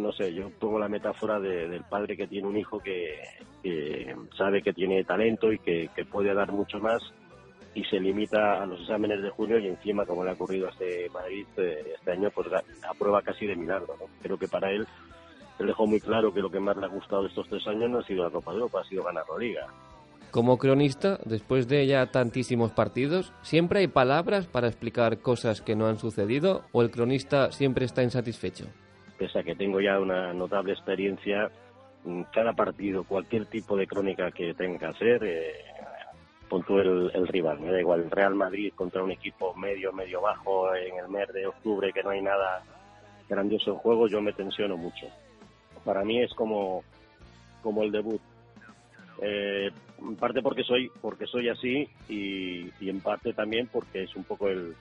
[0.00, 3.20] no sé, yo pongo la metáfora de, del padre que tiene un hijo que,
[3.62, 7.02] que sabe que tiene talento y que, que, puede dar mucho más
[7.74, 10.70] y se limita a los exámenes de junio y encima, como le ha ocurrido a
[10.70, 12.46] este Madrid eh, este año, pues
[12.88, 13.96] aprueba casi de milagro.
[13.98, 14.06] ¿no?
[14.22, 14.86] Creo que para él,
[15.58, 17.98] él dejó muy claro que lo que más le ha gustado estos tres años no
[17.98, 19.66] ha sido la Copa de Europa, ha sido ganar la Liga.
[20.30, 25.86] Como cronista, después de ya tantísimos partidos, ¿siempre hay palabras para explicar cosas que no
[25.86, 28.66] han sucedido o el cronista siempre está insatisfecho?
[29.18, 31.50] Pese a que tengo ya una notable experiencia,
[32.32, 35.52] cada partido, cualquier tipo de crónica que tenga que hacer, eh,
[36.68, 37.60] el, el, rival.
[37.60, 41.46] Me da igual Real Madrid contra un equipo medio, medio bajo en el mes de
[41.46, 42.62] octubre que no hay nada
[43.28, 45.06] grandioso en juego, yo me tensiono mucho.
[45.84, 46.84] Para mí es como,
[47.62, 48.20] como el debut.
[49.20, 54.14] Eh, en parte porque soy, porque soy así y, y en parte también porque es
[54.16, 54.74] un poco el,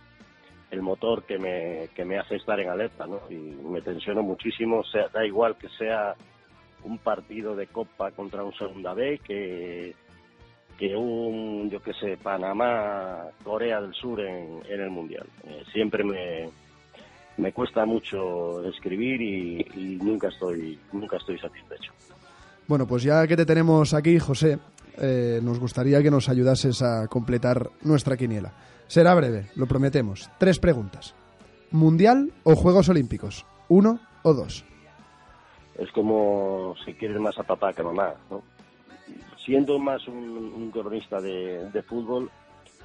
[0.74, 3.22] el motor que me, que me hace estar en alerta, ¿no?
[3.30, 6.16] Y me tensiono muchísimo, sea, da igual que sea
[6.84, 9.94] un partido de Copa contra un Segunda B que,
[10.78, 15.28] que un, yo qué sé, Panamá, Corea del Sur en, en el Mundial.
[15.46, 16.50] Eh, siempre me,
[17.38, 21.94] me cuesta mucho escribir y, y, nunca estoy nunca estoy satisfecho.
[22.68, 24.58] Bueno, pues ya que te tenemos aquí, José,
[24.98, 28.52] eh, nos gustaría que nos ayudases a completar nuestra quiniela.
[28.88, 30.30] Será breve, lo prometemos.
[30.38, 31.15] Tres preguntas.
[31.72, 33.46] ¿Mundial o Juegos Olímpicos?
[33.67, 34.65] ¿Uno o dos?
[35.76, 38.43] Es como si quieres más a papá que a mamá, ¿no?
[39.43, 42.30] Siendo más un, cronista de, fútbol,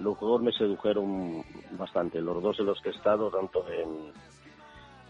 [0.01, 2.21] los juegos me sedujeron bastante.
[2.21, 4.13] Los dos en los que he estado, tanto en,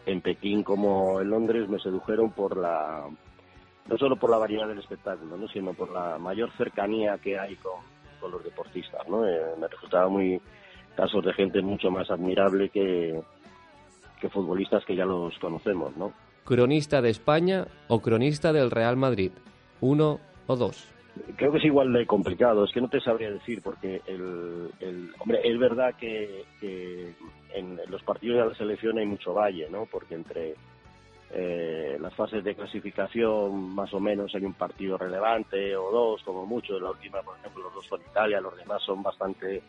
[0.07, 3.07] en Pekín como en Londres, me sedujeron por la
[3.89, 5.49] no solo por la variedad del espectáculo, ¿no?
[5.49, 7.81] sino por la mayor cercanía que hay con,
[8.21, 9.09] con los deportistas.
[9.09, 9.27] ¿no?
[9.27, 10.41] Eh, me resultaba muy
[10.99, 13.21] casos de gente mucho más admirable que,
[14.21, 15.97] que futbolistas que ya los conocemos.
[15.97, 16.13] ¿no?
[16.45, 19.31] ¿Cronista de España o cronista del Real Madrid?
[19.81, 20.89] ¿Uno o dos?
[21.37, 25.11] Creo que es igual de complicado, es que no te sabría decir, porque el, el
[25.21, 27.13] hombre, es verdad que, que
[27.55, 29.87] en los partidos de la selección hay mucho valle, ¿no?
[29.87, 30.55] Porque entre
[31.31, 36.47] eh, las fases de clasificación más o menos hay un partido relevante o dos como
[36.47, 39.63] mucho la última por ejemplo los dos son Italia los demás son bastante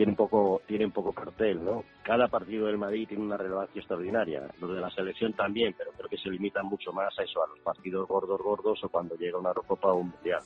[0.00, 4.42] tienen poco tienen poco cartel no cada partido del Madrid tiene una relevancia extraordinaria.
[4.60, 7.48] Los de la selección también pero creo que se limitan mucho más a eso a
[7.48, 10.42] los partidos gordos gordos o cuando llega una Eurocopa o un mundial.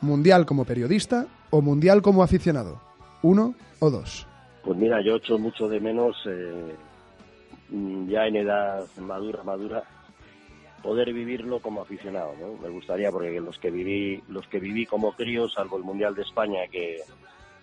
[0.00, 2.80] Mundial como periodista o mundial como aficionado
[3.22, 4.26] uno o dos
[4.62, 6.74] pues mira yo echo mucho de menos eh,
[7.68, 9.82] Mm, ya en edad madura, madura,
[10.82, 12.56] poder vivirlo como aficionado, ¿no?
[12.62, 16.22] Me gustaría porque los que viví, los que viví como crío, salvo el Mundial de
[16.22, 16.98] España que,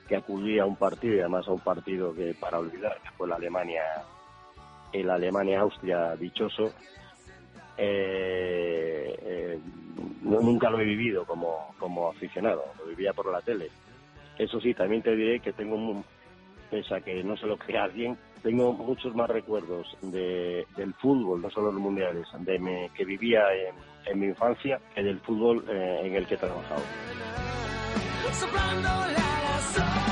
[0.07, 3.27] que acudí a un partido y además a un partido que para olvidar que fue
[3.27, 3.83] la Alemania,
[4.91, 6.73] el Alemania-Austria dichoso,
[7.77, 9.59] eh, eh,
[10.21, 13.69] nunca lo he vivido como, como aficionado, lo vivía por la tele.
[14.37, 16.03] Eso sí, también te diré que tengo, un,
[16.69, 21.41] pese a que no se lo crea alguien, tengo muchos más recuerdos de, del fútbol,
[21.41, 23.43] no solo los mundiales, de que vivía
[24.05, 26.81] en, mi infancia, que del fútbol eh, en el que he trabajado.
[29.71, 30.02] sun.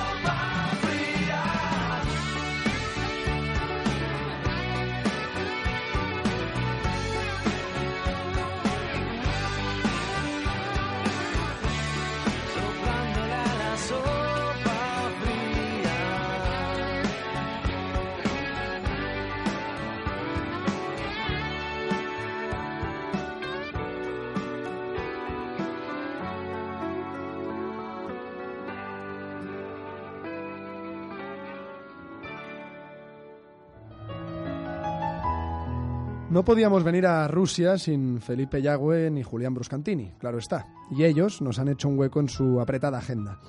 [36.31, 41.41] No podíamos venir a Rusia sin Felipe Yagüe ni Julián Bruscantini, claro está, y ellos
[41.41, 43.41] nos han hecho un hueco en su apretada agenda.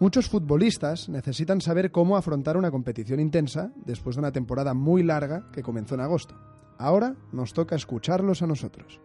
[0.00, 5.50] Muchos futbolistas necesitan saber cómo afrontar una competición intensa después de una temporada muy larga
[5.50, 6.34] que comenzó en agosto.
[6.76, 9.00] Ahora nos toca escucharlos a nosotros.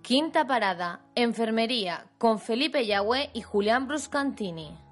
[0.00, 4.83] Quinta parada, enfermería, con Felipe Yagüe y Julián Bruscantini.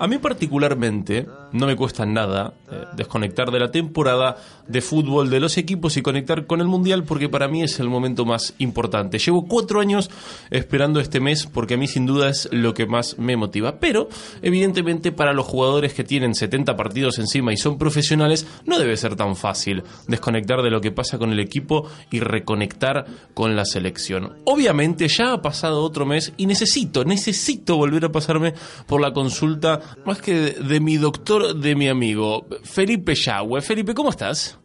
[0.00, 4.36] A mí particularmente no me cuesta nada eh, desconectar de la temporada
[4.68, 7.88] de fútbol de los equipos y conectar con el Mundial porque para mí es el
[7.88, 9.18] momento más importante.
[9.18, 10.08] Llevo cuatro años
[10.50, 13.80] esperando este mes porque a mí sin duda es lo que más me motiva.
[13.80, 14.08] Pero
[14.40, 19.16] evidentemente para los jugadores que tienen 70 partidos encima y son profesionales no debe ser
[19.16, 24.34] tan fácil desconectar de lo que pasa con el equipo y reconectar con la selección.
[24.44, 28.54] Obviamente ya ha pasado otro mes y necesito, necesito volver a pasarme
[28.86, 33.60] por la consulta más que de, mi doctor, de mi amigo, Felipe Yagüe.
[33.62, 34.58] Felipe, ¿cómo estás?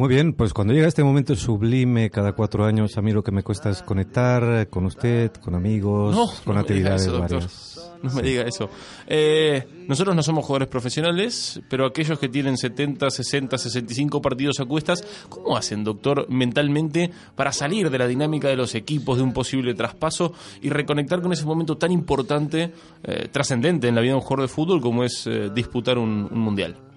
[0.00, 3.32] Muy bien, pues cuando llega este momento sublime cada cuatro años, a mí lo que
[3.32, 7.92] me cuesta es conectar con usted, con amigos, con actividades varias.
[8.02, 8.70] No me diga eso.
[9.06, 14.64] Eh, nosotros no somos jugadores profesionales, pero aquellos que tienen 70, 60, 65 partidos a
[14.64, 19.34] cuestas, ¿cómo hacen, doctor, mentalmente para salir de la dinámica de los equipos, de un
[19.34, 20.32] posible traspaso
[20.62, 22.72] y reconectar con ese momento tan importante,
[23.02, 26.22] eh, trascendente en la vida de un jugador de fútbol como es eh, disputar un,
[26.32, 26.89] mundial?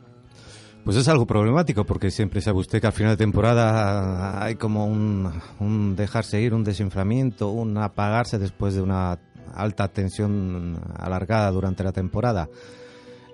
[0.84, 4.86] Pues es algo problemático porque siempre sabe usted que al final de temporada hay como
[4.86, 9.18] un, dejarse ir, un desinflamiento, un apagarse después de una
[9.54, 12.50] alta tensión alargada durante la temporada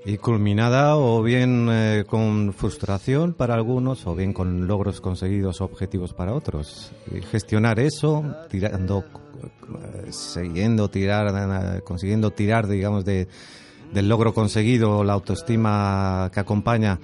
[0.06, 6.14] y culminada o bien eh, con frustración para algunos o bien con logros conseguidos objetivos
[6.14, 6.91] para otros.
[7.12, 13.28] Y gestionar eso, tirando, eh, siguiendo tirar, consiguiendo tirar, digamos, de,
[13.93, 17.00] del logro conseguido, la autoestima que acompaña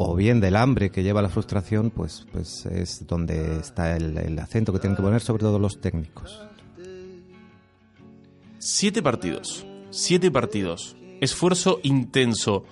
[0.00, 4.38] o bien del hambre que lleva a la frustración, pues, pues es donde está el,
[4.38, 6.40] acento que tienen que poner sobre todo los técnicos.
[8.58, 12.64] Siete partidos, siete partidos, esfuerzo intenso.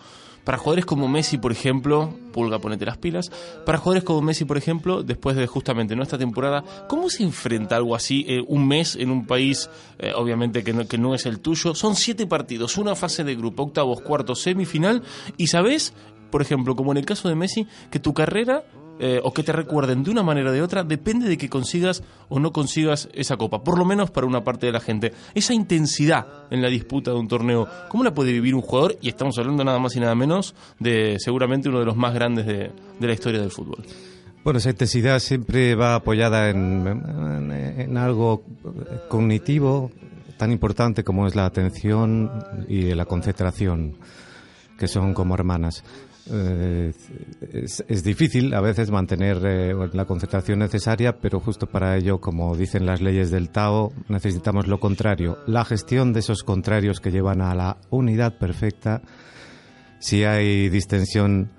[0.47, 3.33] Para jugadores como Messi, por ejemplo, Pulga, ponete las pilas.
[3.65, 7.97] Para jugadores como Messi, por ejemplo, después de justamente nuestra temporada, ¿cómo se enfrenta algo
[7.97, 9.69] así eh, un mes en un país,
[9.99, 11.75] eh, obviamente que no, que no es el tuyo?
[11.75, 15.03] Son siete partidos, una fase de grupo, octavos, cuartos, semifinal,
[15.37, 15.93] y ¿sabes?
[16.31, 18.63] por ejemplo, como en el caso de Messi, que tu carrera
[18.99, 22.03] eh, o que te recuerden de una manera o de otra depende de que consigas
[22.29, 25.13] o no consigas esa copa, por lo menos para una parte de la gente.
[25.35, 28.97] Esa intensidad en la disputa de un torneo, ¿cómo la puede vivir un jugador?
[29.01, 32.47] Y estamos hablando nada más y nada menos de seguramente uno de los más grandes
[32.47, 33.85] de, la historia del fútbol.
[34.43, 38.45] Bueno, esa intensidad siempre va apoyada en, en algo
[39.09, 39.91] cognitivo
[40.37, 42.31] tan importante como es la atención
[42.69, 43.97] y la concentración,
[44.79, 45.83] que son como hermanas.
[46.29, 46.93] Eh,
[47.53, 52.85] es, difícil a veces mantener eh, la concentración necesaria, pero justo para ello, como dicen
[52.85, 57.55] las leyes del Tao, necesitamos lo contrario, la gestión de esos contrarios que llevan a
[57.55, 59.03] la unidad perfecta.
[60.01, 61.51] Si hay distensión,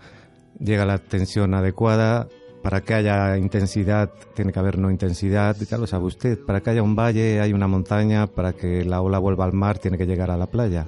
[0.59, 2.28] llega la tensión adecuada.
[2.63, 6.38] Para que haya intensidad, tiene que haber no intensidad, ya lo sabe usted.
[6.45, 8.28] Para que haya un valle, hay una montaña.
[8.28, 10.86] Para que la ola vuelva al mar, tiene que llegar a la playa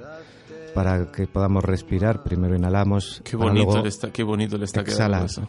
[0.74, 2.22] para que podamos respirar.
[2.22, 3.22] Primero inhalamos.
[3.24, 5.48] Qué bonito, le, está, qué bonito le está quedando eso.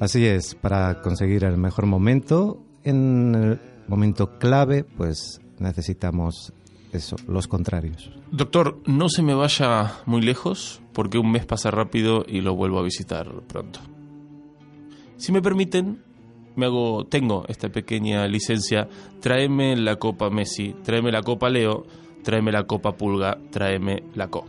[0.00, 6.52] Así es, para conseguir el mejor momento, en el momento clave, pues necesitamos
[6.92, 8.10] eso, los contrarios.
[8.30, 12.78] Doctor, no se me vaya muy lejos, porque un mes pasa rápido y lo vuelvo
[12.78, 13.80] a visitar pronto.
[15.16, 16.02] Si me permiten,
[16.56, 18.88] me hago, tengo esta pequeña licencia.
[19.20, 21.84] Tráeme la Copa Messi, tráeme la Copa Leo
[22.26, 24.44] tráeme la copa pulga, tráeme la co.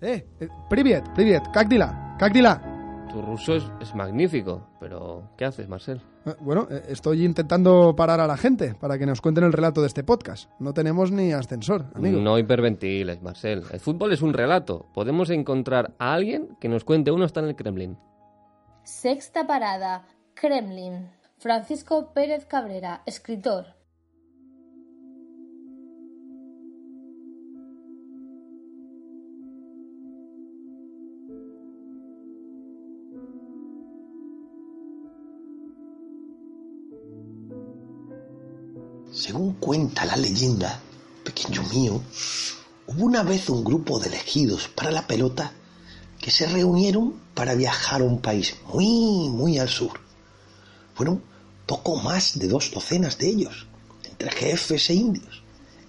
[0.00, 2.62] Eh, eh privet, privet, Cagdila, Cagdila.
[3.12, 6.00] Tu ruso es, magnífico, pero ¿qué haces, Marcel?
[6.26, 9.80] Eh, bueno, eh, estoy intentando parar a la gente para que nos cuenten el relato
[9.80, 10.48] de este podcast.
[10.60, 12.20] No tenemos ni ascensor, amigo.
[12.20, 13.64] No hiperventiles, Marcel.
[13.72, 14.86] El fútbol es un relato.
[14.94, 17.98] Podemos encontrar a alguien que nos cuente uno está en el Kremlin.
[18.84, 21.10] Sexta parada, Kremlin.
[21.42, 23.66] Francisco Pérez Cabrera, escritor.
[39.10, 40.78] Según cuenta la leyenda,
[41.24, 42.00] pequeño mío,
[42.86, 45.50] hubo una vez un grupo de elegidos para la pelota
[46.20, 49.98] que se reunieron para viajar a un país muy, muy al sur.
[50.94, 51.31] Fueron
[51.72, 53.66] poco más de dos docenas de ellos,
[54.10, 55.42] entre jefes e indios,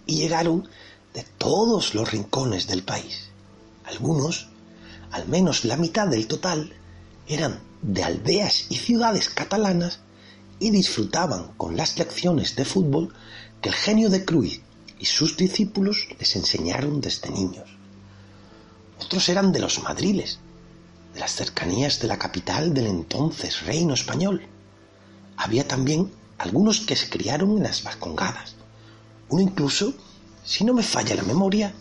[0.05, 0.69] y llegaron
[1.13, 3.27] de todos los rincones del país.
[3.83, 4.47] Algunos,
[5.11, 6.71] al menos la mitad del total,
[7.27, 9.99] eran de aldeas y ciudades catalanas
[10.57, 13.13] y disfrutaban con las lecciones de fútbol
[13.59, 14.61] que el genio de Cruyff
[14.99, 17.67] y sus discípulos les enseñaron desde niños.
[19.01, 20.39] Otros eran de los madriles,
[21.13, 24.47] de las cercanías de la capital del entonces reino español,
[25.37, 28.55] había también algunos que se criaron en las Vascongadas.
[29.29, 29.93] Uno incluso,
[30.43, 31.73] si no me falla la memoria,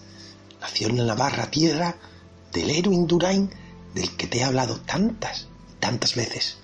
[0.60, 1.96] nació en la Navarra tierra
[2.52, 3.50] del héroe Indurain
[3.94, 6.56] del que te he hablado tantas y tantas veces.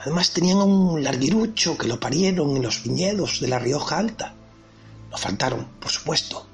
[0.00, 4.34] Además tenían un larguirucho que lo parieron en los viñedos de la Rioja Alta.
[5.10, 6.46] Nos faltaron, por supuesto,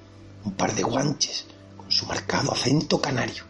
[0.45, 1.45] un par de guanches
[1.77, 3.45] con su marcado acento canario.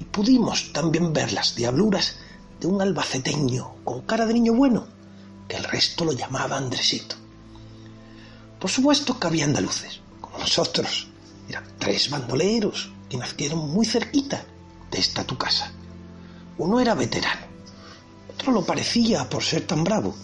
[0.00, 2.16] Y pudimos también ver las diabluras
[2.58, 4.99] de un albaceteño con cara de niño bueno
[5.50, 7.16] que el resto lo llamaba Andresito.
[8.60, 11.08] Por supuesto que había andaluces, como nosotros.
[11.48, 14.44] Eran tres bandoleros que nacieron muy cerquita
[14.88, 15.72] de esta tu casa.
[16.58, 17.46] Uno era veterano,
[18.32, 20.14] otro lo parecía por ser tan bravo,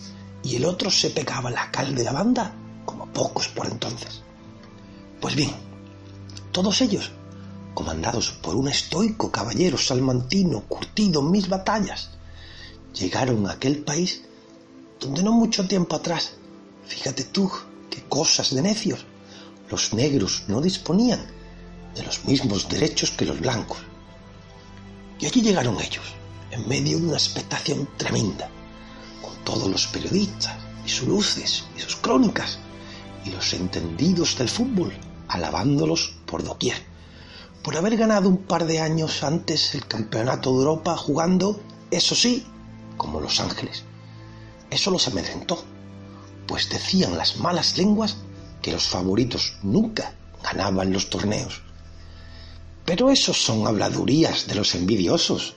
[0.45, 2.55] y el otro se pegaba la cal de la banda
[2.85, 4.23] como pocos por entonces.
[5.21, 5.51] Pues bien,
[6.53, 7.11] todos ellos,
[7.75, 12.11] comandados por un estoico caballero salmantino curtido en mis batallas,
[12.95, 14.23] llegaron a aquel país
[15.01, 16.35] donde no mucho tiempo atrás,
[16.87, 17.51] fíjate tú,
[17.91, 19.05] qué cosas de necios,
[19.71, 21.27] los negros no disponían
[21.95, 23.79] de los mismos derechos que los blancos.
[25.19, 26.05] Y allí llegaron ellos,
[26.51, 28.49] en medio de una expectación tremenda,
[29.23, 32.59] con todos los periodistas y sus luces y sus crónicas,
[33.25, 34.93] y los entendidos del fútbol
[35.29, 36.77] alabándolos por doquier,
[37.63, 42.47] por haber ganado un par de años antes el Campeonato de Europa jugando, eso sí,
[42.97, 43.83] como Los Ángeles.
[44.71, 45.63] Eso los amedrentó,
[46.47, 48.17] pues decían las malas lenguas
[48.63, 50.13] que los favoritos nunca
[50.43, 51.63] ganaban los torneos.
[52.85, 55.57] Pero esos son habladurías de los envidiosos,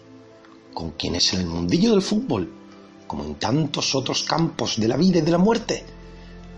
[0.74, 2.52] con quienes en el mundillo del fútbol,
[3.08, 5.84] como en tantos otros campos de la vida y de la muerte,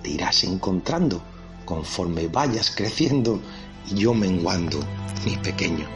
[0.02, 1.22] te irás encontrando
[1.66, 3.40] conforme vayas creciendo
[3.90, 4.80] y yo menguando,
[5.26, 5.88] mi pequeño.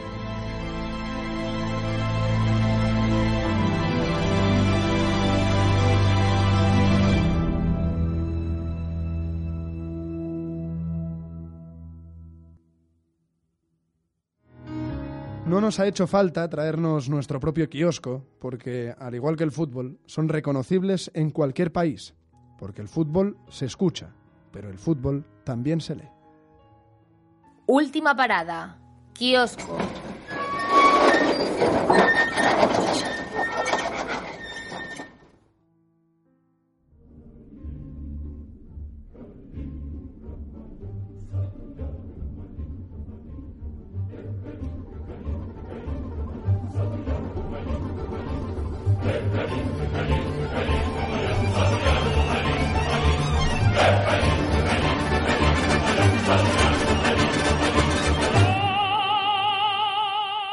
[15.66, 20.28] Nos ha hecho falta traernos nuestro propio kiosco, porque, al igual que el fútbol, son
[20.28, 22.14] reconocibles en cualquier país,
[22.56, 24.14] porque el fútbol se escucha,
[24.52, 26.08] pero el fútbol también se lee.
[27.66, 28.78] Última parada.
[29.12, 29.76] Kiosco.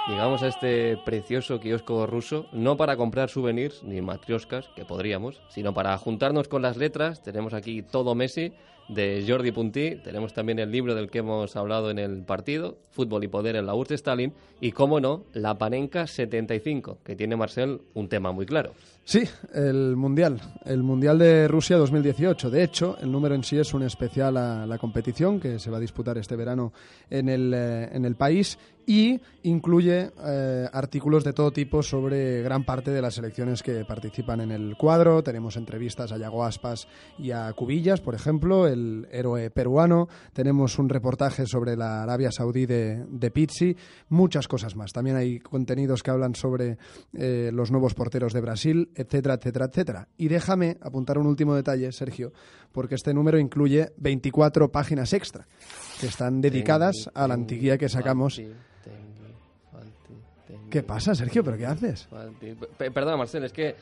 [0.07, 5.73] Llegamos a este precioso kiosco ruso, no para comprar souvenirs ni matrioscas, que podríamos, sino
[5.73, 7.21] para juntarnos con las letras.
[7.21, 8.53] Tenemos aquí todo Messi
[8.89, 13.23] de Jordi Puntí, tenemos también el libro del que hemos hablado en el partido, Fútbol
[13.23, 17.81] y Poder en la URSS Stalin, y, cómo no, la Panenka 75, que tiene Marcel
[17.93, 18.73] un tema muy claro.
[19.05, 19.23] Sí,
[19.53, 22.49] el Mundial, el Mundial de Rusia 2018.
[22.49, 25.75] De hecho, el número en sí es un especial a la competición que se va
[25.75, 26.71] a disputar este verano
[27.09, 32.63] en el, eh, en el país y incluye eh, artículos de todo tipo sobre gran
[32.63, 35.23] parte de las selecciones que participan en el cuadro.
[35.23, 40.07] Tenemos entrevistas a Yago Aspas y a Cubillas, por ejemplo, el héroe peruano.
[40.33, 43.75] Tenemos un reportaje sobre la Arabia Saudí de, de Pizzi,
[44.09, 44.91] muchas cosas más.
[44.91, 46.77] También hay contenidos que hablan sobre
[47.13, 50.07] eh, los nuevos porteros de Brasil, etcétera, etcétera, etcétera.
[50.17, 52.33] Y déjame apuntar un último detalle, Sergio,
[52.71, 55.47] porque este número incluye 24 páginas extra
[55.99, 58.41] que están dedicadas a la antiguía que sacamos.
[60.69, 61.43] ¿Qué pasa, Sergio?
[61.43, 62.07] ¿Pero qué haces?
[62.77, 63.75] Perdona, Marcel, es que eh,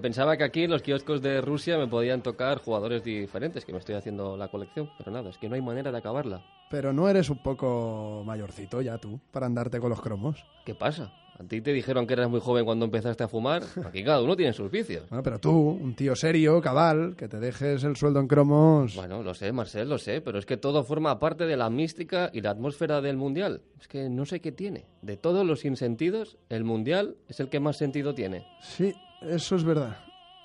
[0.00, 3.78] pensaba que aquí en los kioscos de Rusia me podían tocar jugadores diferentes, que me
[3.78, 6.44] estoy haciendo la colección, pero nada, es que no hay manera de acabarla.
[6.70, 10.44] Pero no eres un poco mayorcito ya tú para andarte con los cromos.
[10.64, 11.12] ¿Qué pasa?
[11.38, 13.62] ¿A ti te dijeron que eras muy joven cuando empezaste a fumar?
[13.84, 15.06] Aquí cada uno tiene sus vicios.
[15.10, 18.96] Bueno, pero tú, un tío serio, cabal, que te dejes el sueldo en cromos.
[18.96, 22.30] Bueno, lo sé, Marcel, lo sé, pero es que todo forma parte de la mística
[22.32, 23.60] y la atmósfera del Mundial.
[23.78, 24.86] Es que no sé qué tiene.
[25.02, 28.46] De todos los sinsentidos, el Mundial es el que más sentido tiene.
[28.62, 29.96] Sí, eso es verdad.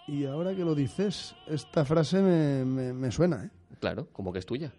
[0.07, 3.49] Y ahora que lo dices, esta frase me, me- me suena, ¿eh?
[3.79, 4.73] Claro, como que es tuya.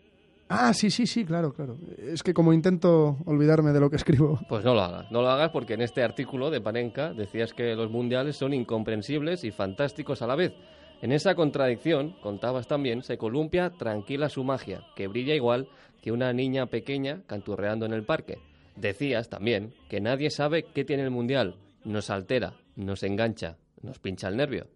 [0.48, 1.78] Ah, sí, sí, sí, claro, claro.
[1.98, 4.38] Es que como intento olvidarme de lo que escribo.
[4.48, 7.74] Pues no lo hagas, no lo hagas porque en este artículo de Panenka decías que
[7.74, 10.52] los mundiales son incomprensibles y fantásticos a la vez.
[11.00, 15.68] En esa contradicción, contabas también, se columpia tranquila su magia, que brilla igual
[16.02, 18.38] que una niña pequeña canturreando en el parque.
[18.76, 24.28] Decías también que nadie sabe qué tiene el mundial, nos altera, nos engancha, nos pincha
[24.28, 24.66] el nervio.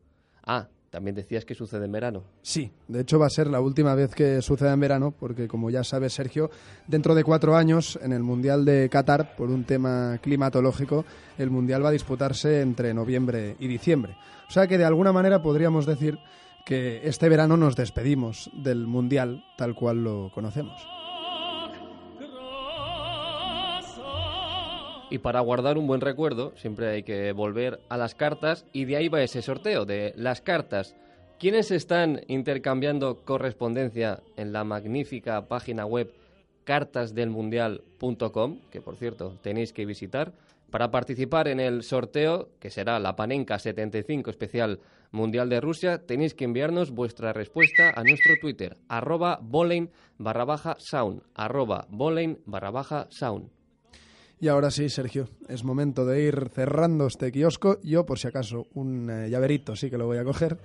[0.45, 2.25] Ah, también decías que sucede en verano.
[2.43, 5.69] Sí, de hecho va a ser la última vez que suceda en verano, porque como
[5.71, 6.51] ya sabes, Sergio,
[6.87, 11.05] dentro de cuatro años, en el Mundial de Qatar, por un tema climatológico,
[11.39, 14.17] el Mundial va a disputarse entre noviembre y diciembre.
[14.49, 16.19] O sea que de alguna manera podríamos decir
[16.65, 20.87] que este verano nos despedimos del Mundial tal cual lo conocemos.
[25.09, 28.97] Y para guardar un buen recuerdo, siempre hay que volver a las cartas y de
[28.97, 30.97] ahí va ese sorteo de las cartas.
[31.39, 36.13] ¿Quiénes están intercambiando correspondencia en la magnífica página web
[36.65, 40.33] cartasdelmundial.com, que por cierto tenéis que visitar,
[40.71, 44.81] para participar en el sorteo, que será la Panenka 75 especial
[45.13, 50.77] Mundial de Rusia, tenéis que enviarnos vuestra respuesta a nuestro Twitter, arroba bolein barra baja
[50.81, 53.56] sound, arroba bolein barra baja sound.
[54.39, 57.79] Y ahora sí, Sergio, es momento de ir cerrando este kiosco.
[57.83, 60.59] Yo, por si acaso, un eh, llaverito sí que lo voy a coger.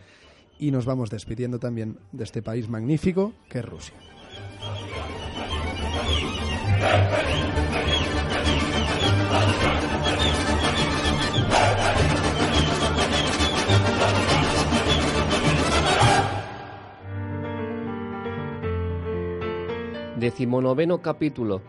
[0.59, 3.95] Y nos vamos despidiendo también de este país magnífico que es Rusia.
[20.19, 21.61] Decimonoveno capítulo.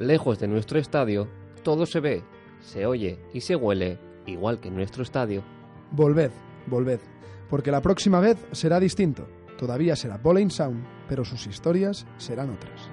[0.00, 1.28] Lejos de nuestro estadio,
[1.62, 2.22] todo se ve,
[2.60, 5.42] se oye y se huele, igual que en nuestro estadio.
[5.90, 6.30] Volved,
[6.66, 7.00] volved,
[7.48, 9.26] porque la próxima vez será distinto.
[9.58, 12.90] Todavía será Bowling Sound, pero sus historias serán otras.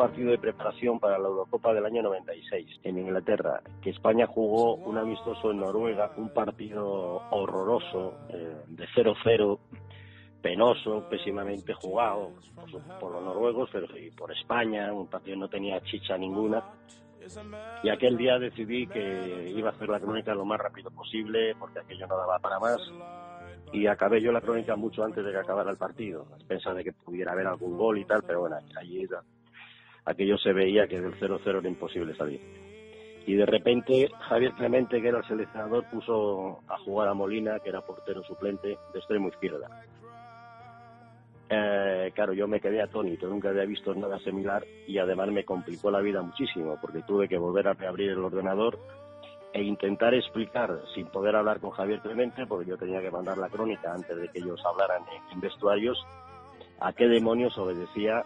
[0.00, 4.96] partido de preparación para la Eurocopa del año 96 en Inglaterra, que España jugó un
[4.96, 9.58] amistoso en Noruega, un partido horroroso eh, de 0-0
[10.40, 12.32] penoso, pésimamente jugado
[12.98, 16.62] por, los noruegos, pero y por España, un partido no tenía chicha ninguna.
[17.82, 21.80] Y aquel día decidí que iba a hacer la crónica lo más rápido posible, porque
[21.80, 22.78] aquello no daba para más.
[23.72, 26.92] Y acabé yo la crónica mucho antes de que acabara el partido, a de que
[26.92, 29.06] pudiera haber algún gol y tal, pero bueno, allí
[30.06, 32.40] aquello se veía que del 0-0 era imposible salir.
[33.26, 37.68] Y de repente Javier Clemente, que era el seleccionador, puso a jugar a Molina, que
[37.68, 39.68] era portero suplente de extremo izquierda
[41.52, 45.90] eh, claro, yo me quedé atónito, nunca había visto nada similar y además me complicó
[45.90, 48.78] la vida muchísimo porque tuve que volver a reabrir el ordenador
[49.52, 53.48] e intentar explicar, sin poder hablar con Javier Clemente, porque yo tenía que mandar la
[53.48, 55.98] crónica antes de que ellos hablaran en, vestuarios,
[56.78, 58.22] a qué demonios obedecía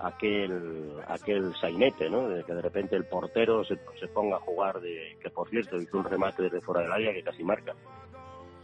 [0.00, 2.28] aquel aquel sainete, ¿no?
[2.28, 5.76] De que de repente el portero se, se ponga a jugar, de que por cierto
[5.76, 7.74] hizo un remate desde fuera del área que casi marca.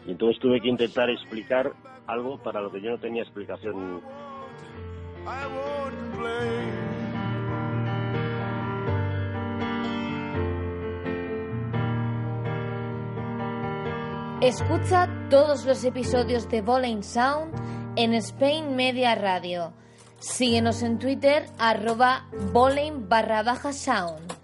[0.06, 1.72] Y entonces tuve que intentar explicar
[2.06, 4.02] algo para lo que yo no tenía explicación.
[14.40, 17.54] Escucha todos los episodios de Bowling Sound
[17.94, 19.72] en Spain Media Radio.
[20.18, 24.41] Síguenos en Twitter arroba bowling barra baja sound.